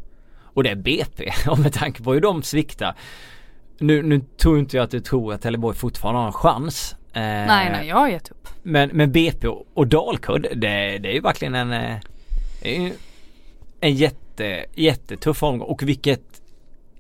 [0.54, 1.32] Och det är BP.
[1.50, 2.94] Och med tanke på hur de sviktar.
[3.78, 6.96] Nu, nu tror inte jag att du tror att Trelleborg fortfarande har en chans.
[7.12, 8.48] Eh, Nej nej jag har gett upp.
[8.62, 12.92] Men, men BP och, och Dalkurd det, det är ju verkligen en eh,
[13.80, 16.31] En jätte, jättetuff omgång och vilket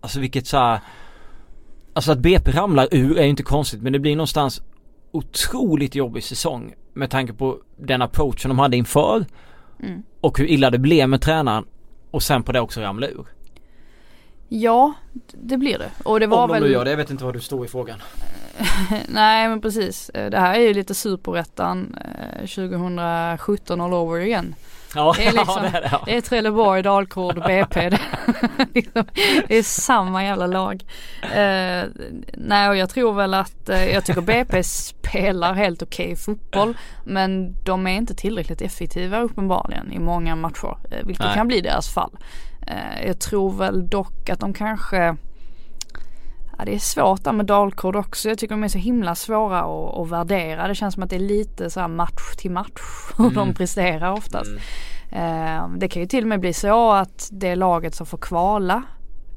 [0.02, 0.80] Alltså vilket så här,
[1.94, 4.62] Alltså att BP ramlar ur är ju inte konstigt men det blir någonstans
[5.10, 9.24] Otroligt jobbig säsong med tanke på den approachen de hade inför
[9.82, 10.02] Mm.
[10.20, 11.64] Och hur illa det blev med tränaren
[12.10, 13.26] Och sen på det också ramla ur
[14.48, 14.92] Ja
[15.32, 15.90] det blir det.
[16.04, 17.64] Och det var Om de väl nu gör det, jag vet inte vad du står
[17.64, 17.98] i frågan
[19.08, 20.08] Nej men precis.
[20.10, 24.54] Eh, Det här är ju lite superettan eh, 2017 all over again.
[24.94, 26.02] Ja, Det är liksom- ja, det är det, ja.
[26.06, 27.88] Det är Trelleborg, Dalkurd BP.
[29.48, 30.84] Det, är samma jävla lag.
[31.22, 31.84] Eh,
[32.34, 36.76] nej och jag tror väl att, eh, jag tycker BP spelar helt okej fotboll.
[37.04, 40.76] Men de är inte tillräckligt effektiva uppenbarligen i många matcher.
[40.90, 41.34] Eh, vilket Nej.
[41.34, 42.10] kan bli deras fall.
[42.66, 45.16] Eh, jag tror väl dock att de kanske
[46.62, 48.28] Ja, det är svårt där med Dalkurd också.
[48.28, 50.68] Jag tycker de är så himla svåra att, att värdera.
[50.68, 52.80] Det känns som att det är lite så match till match
[53.18, 53.54] hur de Mm.
[53.54, 54.50] presterar oftast.
[55.12, 55.56] Mm.
[55.56, 58.82] Eh, det kan ju till och med bli så att det laget som får kvala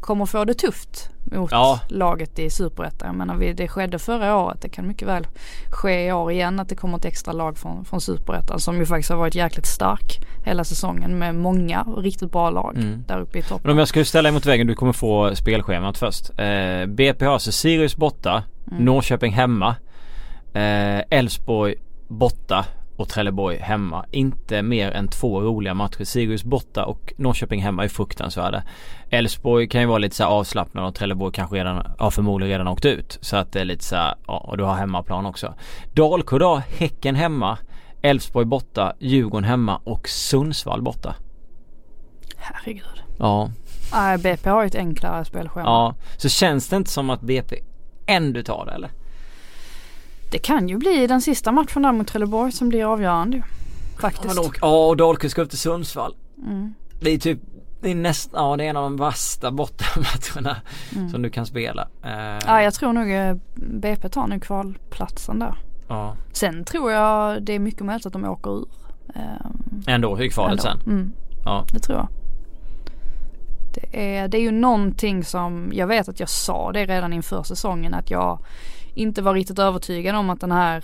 [0.02, 1.80] kommer få det tufft mot Ja.
[1.90, 3.08] laget i Superettan.
[3.08, 4.62] Jag menar vi- det skedde förra året.
[4.62, 5.28] Det kan mycket väl
[5.72, 8.86] ske i år igen att det kommer ett extra lag från, från Superettan som ju
[8.86, 13.04] faktiskt har varit jäkligt stark hela säsongen med många riktigt bra lag Mm.
[13.08, 13.62] där uppe i toppen.
[13.64, 16.30] Men om jag skulle ställa emot väggen, du kommer få spelschemat först.
[16.40, 18.86] Eh, BP har alltså Sirius borta, Mm.
[18.86, 19.76] Norrköping hemma,
[20.54, 21.76] eh, Elfsborg
[22.08, 22.66] borta
[22.98, 24.06] och Trelleborg hemma.
[24.12, 26.04] Inte mer än två roliga matcher.
[26.04, 28.64] Sirius borta och Norrköping hemma är fruktansvärda.
[29.10, 32.68] Elfsborg kan ju vara lite så här avslappnad och Trelleborg kanske redan, har förmodligen redan
[32.68, 33.18] åkt ut.
[33.22, 35.54] Så att det är lite så här, ja och du har hemmaplan också.
[35.94, 37.58] Dalkurd har Häcken hemma,
[38.02, 41.16] Elfsborg borta, Djurgården hemma och Sundsvall borta.
[42.38, 43.04] Herregud.
[43.18, 43.50] Ja,
[43.94, 45.70] Nej, BP har ju ett enklare spelschema.
[45.70, 47.56] Ja, så känns det inte som att BP
[48.06, 48.90] ändå tar det eller?
[50.36, 53.44] Det kan ju bli den sista matchen där mot Trelleborg som blir avgörande.
[54.02, 54.36] Faktiskt.
[54.62, 56.16] Ja, och Dalkurd ska upp till Sundsvall.
[56.46, 56.74] Mm.
[57.02, 57.40] Det är typ
[57.82, 60.58] Det är nästan, ja det är en av de värsta bortamatcherna
[60.96, 61.10] Mm.
[61.10, 61.88] som du kan spela.
[62.04, 65.56] Eh, Ja jag tror nog eh, BP tar nu kvalplatsen där.
[65.88, 66.16] ja.
[66.32, 68.68] Sen tror jag det är mycket möjligt att de åker ur.
[69.16, 70.80] Ehm, Ändå i kvalet sen.
[70.86, 71.12] Mm,
[71.46, 71.66] Ja.
[71.74, 72.08] det tror jag.
[73.74, 77.44] Det är, det är ju någonting som, jag vet att jag sa det redan inför
[77.44, 78.40] säsongen att jag
[78.96, 80.84] inte var riktigt övertygad om att den här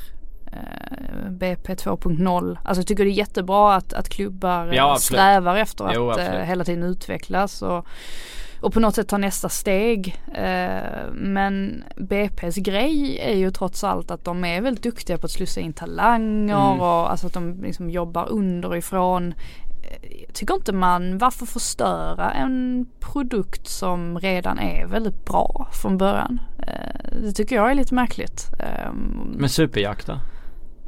[0.51, 5.19] eh, BP 2.0, alltså jag tycker det är jättebra att, att klubbar eh, Ja, absolut.
[5.19, 7.85] strävar efter att Jo, eh, hela tiden utvecklas och,
[8.61, 10.21] och på något sätt ta nästa steg.
[10.35, 15.31] Eh, men BP's grej är ju trots allt att de är väldigt duktiga på att
[15.31, 16.79] slussa in talanger Mm.
[16.81, 19.33] och alltså att de liksom jobbar underifrån.
[20.25, 26.39] Jag tycker inte man, varför förstöra en produkt som redan är väldigt bra från början?
[26.67, 28.47] Eh, Det tycker jag är lite märkligt.
[28.59, 30.19] Ehm, Men superjakt då?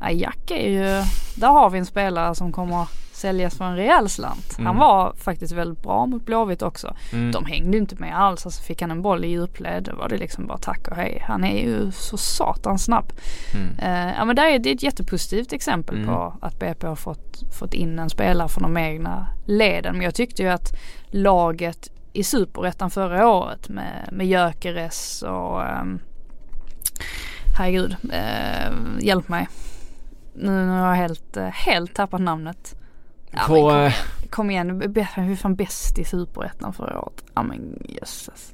[0.02, 1.04] Ja, Jack är ju,
[1.36, 2.88] där har vi en spelare som kommer
[3.24, 4.54] säljas för en rejäl slant.
[4.58, 4.78] Han Mm.
[4.78, 6.96] var faktiskt väldigt bra mot Blåvitt också.
[7.14, 7.32] Mm.
[7.32, 8.46] De hängde inte med alls.
[8.46, 11.24] Alltså fick han en boll i djupled då var det liksom bara tack och hej.
[11.28, 13.14] Han är ju så satans snabb.
[13.54, 13.80] Mm.
[13.80, 16.08] Eh, ja men där är det ett jättepositivt exempel Mm.
[16.08, 19.94] på att BP har fått, fått in en spelare från de egna leden.
[19.96, 20.72] Men jag tyckte ju att
[21.12, 26.00] laget i superettan förra året med, med Gyökeres och um,
[27.58, 29.48] herregud, uh, hjälp mig.
[30.36, 32.76] Nu, nu har jag helt, eh, helt tappat namnet.
[33.34, 33.94] Ja, På, kom, eh,
[34.30, 37.24] kom igen, B- hur är fan bäst i superettan förra året?
[37.34, 38.54] Ja men jösses.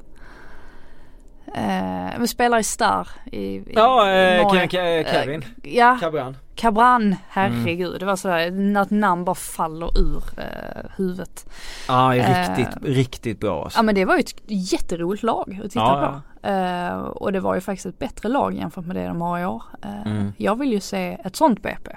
[1.56, 4.48] Eh, vi spelar i Star i, i ja, eh.
[4.48, 5.42] Ke- Ke- Kevin.
[5.64, 6.38] Eh, ja, Cabran.
[6.56, 8.00] Cabran, herregud.
[8.00, 8.38] Det var sådär
[8.84, 11.50] ett namn bara faller ur eh, huvudet.
[11.88, 13.80] Ja, Eh, riktigt, riktigt bra alltså.
[13.80, 16.48] Ja men det var ju ett jätteroligt lag att titta Ja, på.
[16.48, 19.46] Eh, och det var ju faktiskt ett bättre lag jämfört med det de har i
[19.46, 19.64] år.
[19.84, 20.34] Eh, Mm.
[20.38, 21.92] Jag vill ju se ett sånt BP.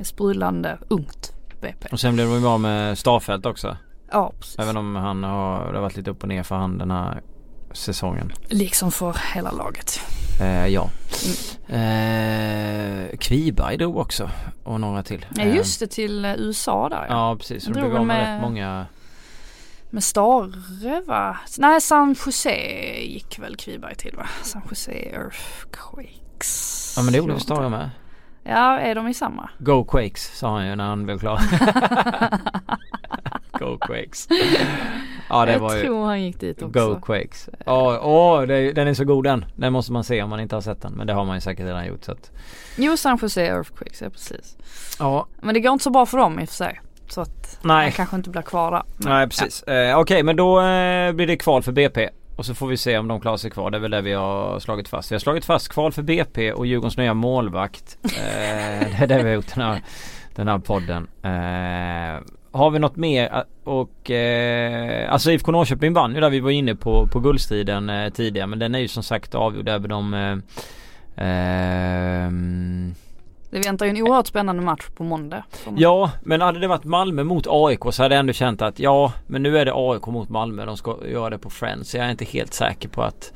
[0.00, 1.32] Ett sprudlande ungt
[1.64, 1.88] BP.
[1.92, 3.76] Och sen blev de ju bra med Starfelt också.
[4.10, 4.58] Ja precis.
[4.58, 7.22] Även om han har, det har varit lite upp och ner för han den här
[7.72, 8.32] säsongen.
[8.48, 10.00] Liksom för hela laget.
[10.40, 10.90] Eh, ja.
[11.74, 14.30] Eh, Kviberg drog också
[14.64, 15.26] och några till.
[15.36, 17.30] Ja Eh, just det till eh, USA där ja.
[17.30, 18.86] Ja precis, så det Drog av med rätt många.
[19.90, 21.36] Med Stare va?
[21.58, 22.56] Nej San Jose
[23.00, 24.26] gick väl Kviberg till va?
[24.42, 26.94] San Jose Earthquakes.
[26.96, 27.90] Ja men det gjorde Stara med.
[28.44, 29.50] Ja är de i samma?
[29.58, 31.40] Go Quakes sa han ju när han blev klar.
[33.58, 34.28] Go Quakes.
[35.28, 36.88] Ja det jag var ju tror han gick dit också.
[36.94, 37.48] Go Quakes.
[37.66, 39.44] Ja, åh, det- den är så god den.
[39.56, 40.92] Den måste man se om man inte har sett den.
[40.92, 42.30] Men det har man ju säkert redan gjort så att.
[42.76, 44.56] Jo San Jose Earthquakes, ja precis.
[44.98, 46.80] Ja, Men det går inte så bra för dem i och för sig.
[47.08, 47.82] Så att Nej.
[47.82, 48.82] han kanske inte blir kvar där.
[48.96, 49.62] Men, nej precis.
[49.62, 52.08] Eh, Okej men då eh, blir det kval för BP.
[52.36, 53.70] Och så får vi se om de klarar sig kvar.
[53.70, 55.12] Det är väl det vi har slagit fast.
[55.12, 57.98] Vi har slagit fast kval för BP och Djurgårdens nya målvakt.
[58.02, 58.10] Eh,
[58.98, 59.82] det är det vi har gjort den här,
[60.34, 61.06] den här podden.
[61.22, 62.22] Eh,
[62.54, 66.74] har vi något mer och eh, alltså IFK Norrköping vann ju där vi var inne
[66.74, 70.36] på, på guldstriden eh, tidigare men den är ju som sagt avgjord även om eh,
[71.26, 72.94] ehm,
[73.54, 75.44] Det väntar ju en oerhört spännande match på måndag.
[75.76, 79.12] Ja, men hade det varit Malmö mot AIK så hade jag ändå känt att ja,
[79.26, 80.64] men nu är det AIK mot Malmö.
[80.64, 81.94] De ska göra det på Friends.
[81.94, 83.32] Jag är inte helt säker på att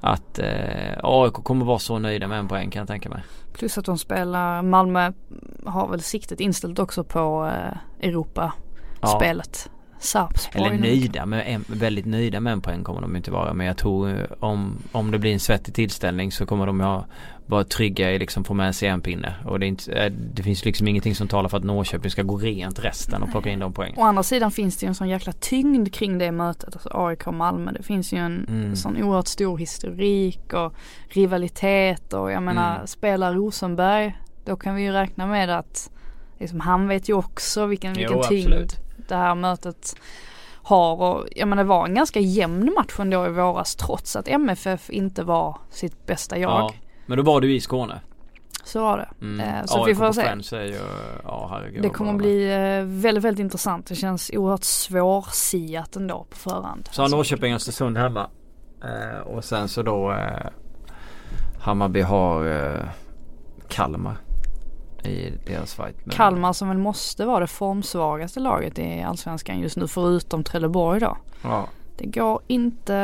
[0.00, 3.22] att eh, AIK kommer vara så nöjda med en poäng kan jag tänka mig.
[3.52, 5.12] Plus att de spelar, Malmö
[5.64, 9.70] har väl siktet inställt också på eh, Europa-spelet.
[10.00, 10.66] Sarpsborg.
[10.66, 13.52] Eller nöjda med en, väldigt nöjda med en poäng kommer de inte vara.
[13.54, 17.04] Men jag tror eh, om, om det blir en svettig tillställning så kommer de ha
[17.46, 19.34] vara trygga i liksom få med sig en pinne.
[19.44, 22.36] Och det, inte, eh, det finns liksom ingenting som talar för att Norrköping ska gå
[22.36, 23.94] rent resten och plocka in de poäng.
[23.96, 27.26] Å andra sidan finns det ju en sån jäkla tyngd kring det mötet, alltså AIK
[27.26, 27.72] och Malmö.
[27.72, 28.76] Det finns ju en Mm.
[28.76, 30.74] sån oerhört stor historik och
[31.08, 32.86] rivalitet och jag menar Mm.
[32.86, 35.90] spelar Rosenberg då kan vi ju räkna med att
[36.38, 38.76] liksom, han vet ju också vilken, Jo, vilken tyngd absolut.
[39.14, 39.96] Det här mötet
[40.62, 44.28] har och jag menar det var en ganska jämn match ändå i våras trots att
[44.28, 46.50] MFF inte var sitt bästa jag.
[46.50, 46.72] Ja,
[47.06, 48.00] men då var du i Skåne.
[48.64, 49.26] Så var det.
[49.26, 49.40] Mm.
[49.40, 50.56] Eh, så AIK vi får se.
[50.56, 50.78] Ju,
[51.24, 53.86] ja herregud Det kommer bli eh, väldigt, väldigt intressant.
[53.86, 56.88] Det känns oerhört svårsiat ändå på förhand.
[56.92, 58.30] Så har Norrköping Östersund hemma.
[58.82, 60.46] Eh, och sen så då eh,
[61.60, 62.84] Hammarby har eh,
[63.68, 64.16] Kalmar
[65.06, 65.96] i deras fight.
[66.06, 71.00] Men- Kalmar som väl måste vara det formsvagaste laget i Allsvenskan just nu förutom Trelleborg
[71.00, 71.16] då.
[71.42, 71.66] Ja.
[71.96, 72.96] Det går inte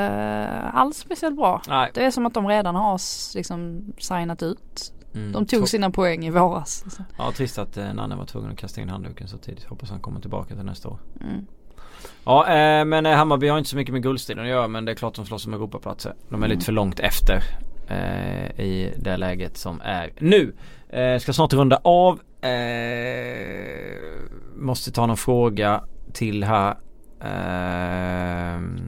[0.75, 1.63] alls speciellt bra.
[1.69, 1.91] Nej.
[1.95, 3.01] Det är som att de redan har
[3.37, 4.93] liksom signat ut.
[5.15, 5.33] Mm.
[5.33, 6.83] De tog sina poäng i våras.
[6.85, 7.05] alltså.
[7.19, 9.65] Ja trist att eh, Nanne var tvungen att kasta in handduken så tidigt.
[9.65, 10.99] Hoppas han kommer tillbaka till nästa år.
[11.21, 11.47] Mm.
[12.25, 14.93] Ja eh, men eh, Hammarby har inte så mycket med guldstriden att göra men det
[14.93, 16.15] är klart de slåss om Europaplatser.
[16.29, 16.51] De är Mm.
[16.51, 17.43] lite för långt efter
[17.89, 20.55] eh, i det läget som är nu.
[20.91, 22.21] Eh, ska snart runda av.
[22.41, 23.97] Eh,
[24.57, 26.77] måste ta någon fråga till här.
[27.21, 28.81] Ehm,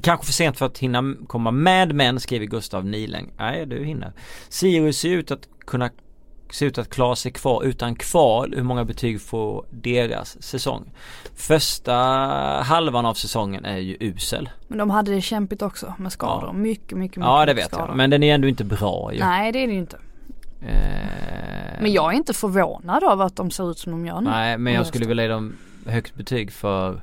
[0.00, 3.32] kanske för sent för att hinna komma med men skriver Gustav Niläng.
[3.38, 4.12] Nej du hinner.
[4.48, 5.90] Sirius ser ut att kunna
[6.50, 8.54] ser ut att klara sig kvar utan kval.
[8.56, 10.92] Hur många betyg får deras säsong?
[11.34, 11.94] Första
[12.62, 14.48] halvan av säsongen är ju usel.
[14.68, 16.48] Men de hade det kämpigt också med skador.
[16.48, 16.52] Ja.
[16.52, 17.88] Mycket, mycket, mycket Ja det vet skador.
[17.88, 17.96] jag.
[17.96, 19.18] Men den är ändå inte bra ju.
[19.20, 19.98] Nej det är det ju inte.
[20.66, 24.30] Eh, Men jag är inte förvånad av att de ser ut som de gör nu.
[24.30, 25.56] Nej men jag skulle vilja ge dem
[25.86, 27.02] högt betyg för,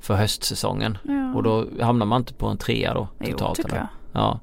[0.00, 0.98] för höstsäsongen.
[1.04, 1.34] Ja.
[1.34, 3.78] Och då hamnar man inte på en trea då jo, totalt tycker eller?
[3.78, 3.88] jag.
[4.22, 4.40] Ja.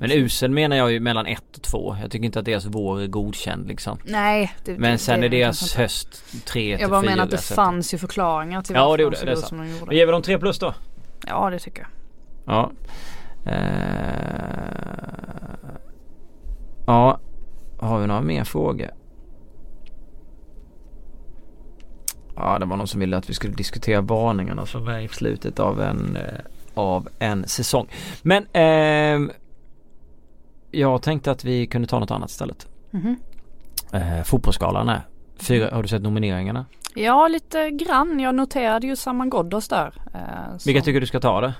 [0.00, 1.96] Men usel menar jag ju mellan ett och två.
[2.02, 3.98] Jag tycker inte att deras vår är godkänd liksom.
[4.04, 4.54] Nej.
[4.64, 7.94] Det, Men sen det är deras höst tre till Jag bara menar att det fanns
[7.94, 9.94] ju förklaringar till Ja, varför det de såg ut som de gjorde.
[9.96, 10.74] ger vi dem tre plus då.
[11.26, 11.90] Ja det tycker jag.
[12.54, 12.70] Ja.
[13.50, 13.56] Eh,
[16.86, 17.18] ja.
[17.78, 18.90] Har vi några mer frågor?
[22.36, 25.60] Ja, det var någon som ville att vi skulle diskutera varningarna som är i slutet
[25.60, 26.22] av en, eh,
[26.74, 27.88] av en säsong.
[28.22, 29.30] Men ehm,
[30.70, 32.68] jag tänkte att vi kunde ta något annat istället.
[32.90, 33.16] Mhm.
[33.92, 35.00] Eh, fotbollsskalan är
[35.36, 36.64] fyra, har du sett nomineringarna?
[36.94, 38.20] Ja lite grann.
[38.20, 39.94] Jag noterade ju Saman Ghoddos där.
[40.14, 40.20] Eh,
[40.66, 41.54] Vilka tycker du ska ta det?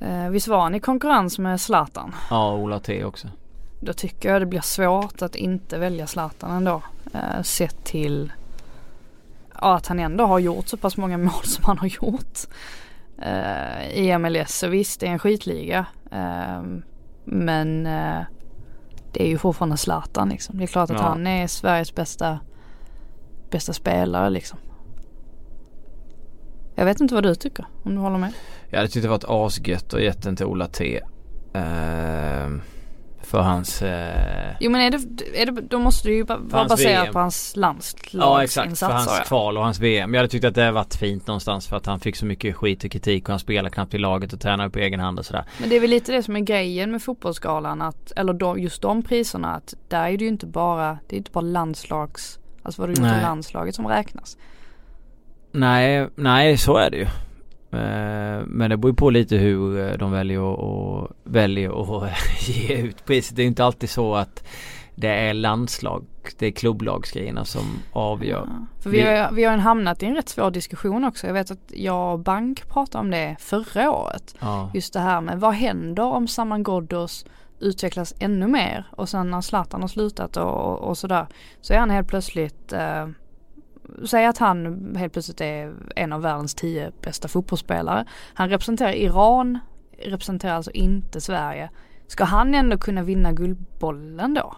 [0.00, 2.14] eh, visst var han i konkurrens med Zlatan?
[2.30, 3.28] Ja, Ola T också.
[3.80, 6.82] Då tycker jag det blir svårt att inte välja Zlatan ändå.
[7.14, 8.32] Eh, sett till
[9.60, 12.38] ja, att han ändå har gjort så pass många mål som han har gjort.
[13.22, 15.86] Eh, I MLS så visst det är en skitliga.
[16.12, 16.62] Eh,
[17.24, 17.82] men
[19.12, 20.58] det är ju fortfarande Zlatan liksom.
[20.58, 21.02] Det är klart att Ja.
[21.02, 22.38] han är Sveriges bästa,
[23.50, 24.58] bästa spelare liksom.
[26.74, 28.32] Jag vet inte vad du tycker om du håller med.
[28.70, 31.00] Jag hade tyckt det var ett asgött och gett den till Ola T.
[31.54, 32.60] Ehm,
[33.26, 33.82] för hans...
[33.82, 34.98] eh, Jo men är det,
[35.42, 37.12] är det då måste det ju ba- vara baserat VM.
[37.12, 38.18] på hans landslagsinsatser.
[38.18, 39.24] ja exakt, för hans ja.
[39.24, 40.14] kval och hans VM.
[40.14, 42.84] Jag hade tyckt att det varit fint någonstans för att han fick så mycket skit
[42.84, 45.44] och kritik och han spelar knappt i laget och tränar på egen hand och sådär.
[45.60, 48.82] Men det är väl lite det som är grejen med fotbollsskalan att, eller då, just
[48.82, 52.82] de priserna att där är det ju inte bara, det är inte bara landslags, alltså
[52.82, 54.36] vad du gjort i landslaget som räknas.
[55.52, 57.06] Nej, nej så är det ju.
[57.76, 62.48] Eh, Men det beror ju på lite hur eh, de väljer att, och väljer att
[62.48, 63.36] ge ut priset.
[63.36, 64.44] Det är inte alltid så att
[64.94, 66.04] det är landslag,
[66.38, 68.48] det är klubblagsgrejerna som avgör.
[68.48, 68.66] Ja.
[68.82, 71.26] För vi har, vi har hamnat i en rätt svår diskussion också.
[71.26, 74.34] Jag vet att jag och Bank pratade om det förra året.
[74.40, 74.70] Ja.
[74.74, 77.26] Just det här med vad händer om Saman Ghoddos
[77.60, 81.26] utvecklas ännu mer och sen när Zlatan har slutat och, och, och sådär
[81.60, 83.08] så är han helt plötsligt eh,
[84.06, 88.04] Säg att han helt plötsligt är en av världens tio bästa fotbollsspelare.
[88.34, 89.58] Han representerar Iran,
[89.98, 91.70] representerar alltså inte Sverige.
[92.06, 94.56] Ska han ändå kunna vinna Guldbollen då?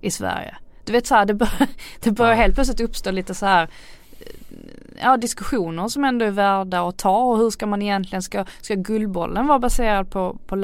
[0.00, 0.56] I Sverige?
[0.84, 1.48] Du vet så här, det, bör,
[2.00, 2.36] det börjar Ja.
[2.36, 3.68] helt plötsligt uppstå lite så här
[4.20, 4.26] eh,
[5.00, 8.74] ja, diskussioner som ändå är värda att ta och hur ska man egentligen, ska, ska
[8.74, 10.56] Guldbollen vara baserad på, på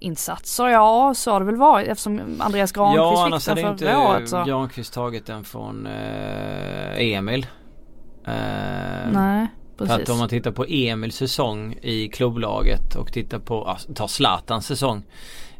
[0.00, 0.68] landslagsinsatser?
[0.68, 3.90] Ja, så har det väl varit eftersom Andreas Granqvist Ja, fick annars den hade förra
[3.92, 4.28] inte året.
[4.28, 4.44] Så.
[4.44, 7.46] Granqvist tagit den från eh, Emil.
[8.26, 8.32] Eh,
[9.12, 9.46] Nej,
[9.78, 10.02] För precis.
[10.02, 14.66] att om man tittar på Emils säsong i klubblaget och tittar på, alltså, ta Zlatans
[14.66, 15.04] säsong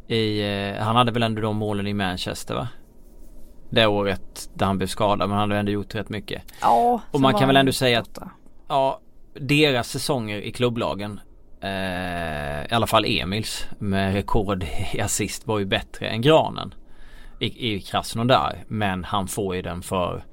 [0.09, 2.69] i, eh, han hade väl ändå de målen i Manchester va?
[3.73, 6.43] Det året där han blev skadad men han hade ändå gjort rätt mycket.
[6.61, 8.19] ja, och man kan väl ändå säga att-.
[8.69, 9.01] Ja,
[9.41, 11.21] deras säsonger i klubblagen
[11.61, 16.75] eh, i alla fall Emils med rekord i assist var ju bättre än Granen
[17.39, 18.65] i, i Krasnodar.
[18.69, 20.25] Men han får ju den för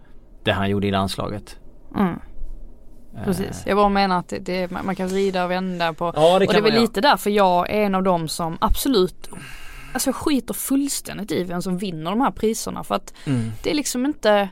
[0.43, 1.59] det han gjorde i landslaget.
[1.95, 2.19] Mm,
[3.25, 3.63] precis.
[3.65, 6.53] Jag bara menar att det, det, man kan vrida och vända på Ja det och
[6.53, 9.30] det är väl lite därför jag är en av dem som absolut
[9.93, 13.51] Alltså skiter fullständigt i vem som vinner de här priserna för att Mm.
[13.63, 14.49] det är liksom inte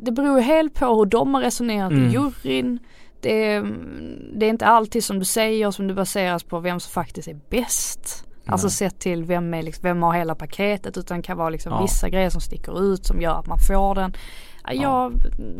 [0.00, 2.08] Det beror ju helt på hur de har resonerat Mm.
[2.08, 2.78] i juryn
[3.22, 3.62] det är,
[4.34, 7.38] det är inte alltid som du säger som det baseras på vem som faktiskt är
[7.50, 8.72] bäst Alltså Nej.
[8.72, 11.82] sett till vem, är liksom, vem har hela paketet utan det kan vara liksom Ja.
[11.82, 14.12] vissa grejer som sticker ut som gör att man får den
[14.64, 15.12] Ja, Jag,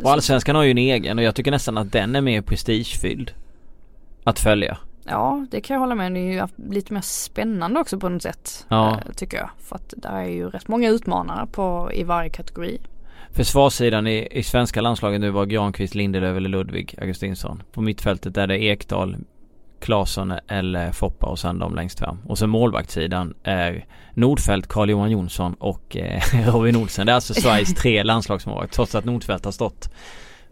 [0.03, 3.33] Och Allsvenskan har ju en egen och jag tycker nästan att den är mer prestigefylld.
[4.25, 4.79] Att följa.
[5.05, 8.23] Ja det kan jag hålla med Det är ju lite mer spännande också på något
[8.23, 8.91] sätt Ja.
[8.91, 12.81] eh, Tycker jag För att där är ju rätt många utmanare på, i varje kategori
[13.33, 17.63] Försvarssidan i, i svenska landslaget nu var Granqvist, Lindelöf eller Ludvig Augustinsson.
[17.73, 19.17] På mittfältet är det Ekdal,
[19.81, 22.19] Claesson eller Foppa och sen de längst fram.
[22.27, 26.23] Och sen målvaktssidan är Nordfeldt, Carl-Johan Jonsson och eh,
[26.53, 27.07] Robin Olsen.
[27.07, 29.91] Det är alltså Sveriges tre landslagsmålvakter trots att Nordfeldt har stått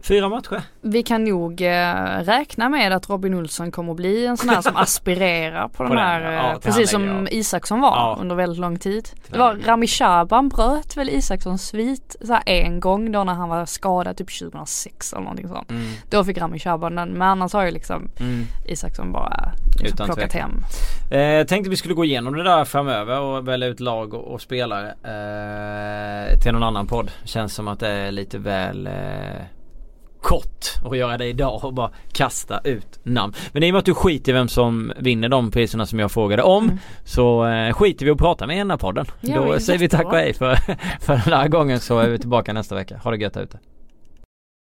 [0.01, 0.61] Fyra matcher.
[0.81, 1.93] Vi kan nog eh,
[2.23, 5.91] räkna med att Robin Olsson kommer att bli en sån här som aspirerar på, den
[5.91, 6.29] den, här, ja.
[6.29, 8.17] eh, Ja, precis som handläggare, Isaksson var Ja.
[8.21, 9.09] under väldigt lång tid.
[9.27, 13.65] Det var Rami Shaban bröt väl Isakssons svit så en gång då när han var
[13.65, 15.71] skadad typ 2006 eller någonting sånt.
[15.71, 15.91] Mm.
[16.09, 18.43] Då fick Rami Shaban den men annars har ju liksom Mm.
[18.67, 20.63] Isaksson bara liksom plockat tvekan.
[21.11, 21.39] hem.
[21.39, 24.41] Eh, tänkte vi skulle gå igenom det där framöver och välja ut lag och, och
[24.41, 27.11] spelare eh, till någon annan podd.
[27.23, 28.93] Känns som att det är lite väl eh,
[30.21, 33.33] kort att göra det idag och bara kasta ut namn.
[33.51, 36.11] Men i och med att du skiter i vem som vinner de priserna som jag
[36.11, 36.77] frågade om Mm.
[37.03, 39.05] så eh, skiter vi och pratar med här podden.
[39.21, 40.55] Ja, Då säger vi tack och hej för,
[41.01, 42.97] för den här gången så är vi tillbaka nästa vecka.
[43.03, 43.59] Ha det gött där ute.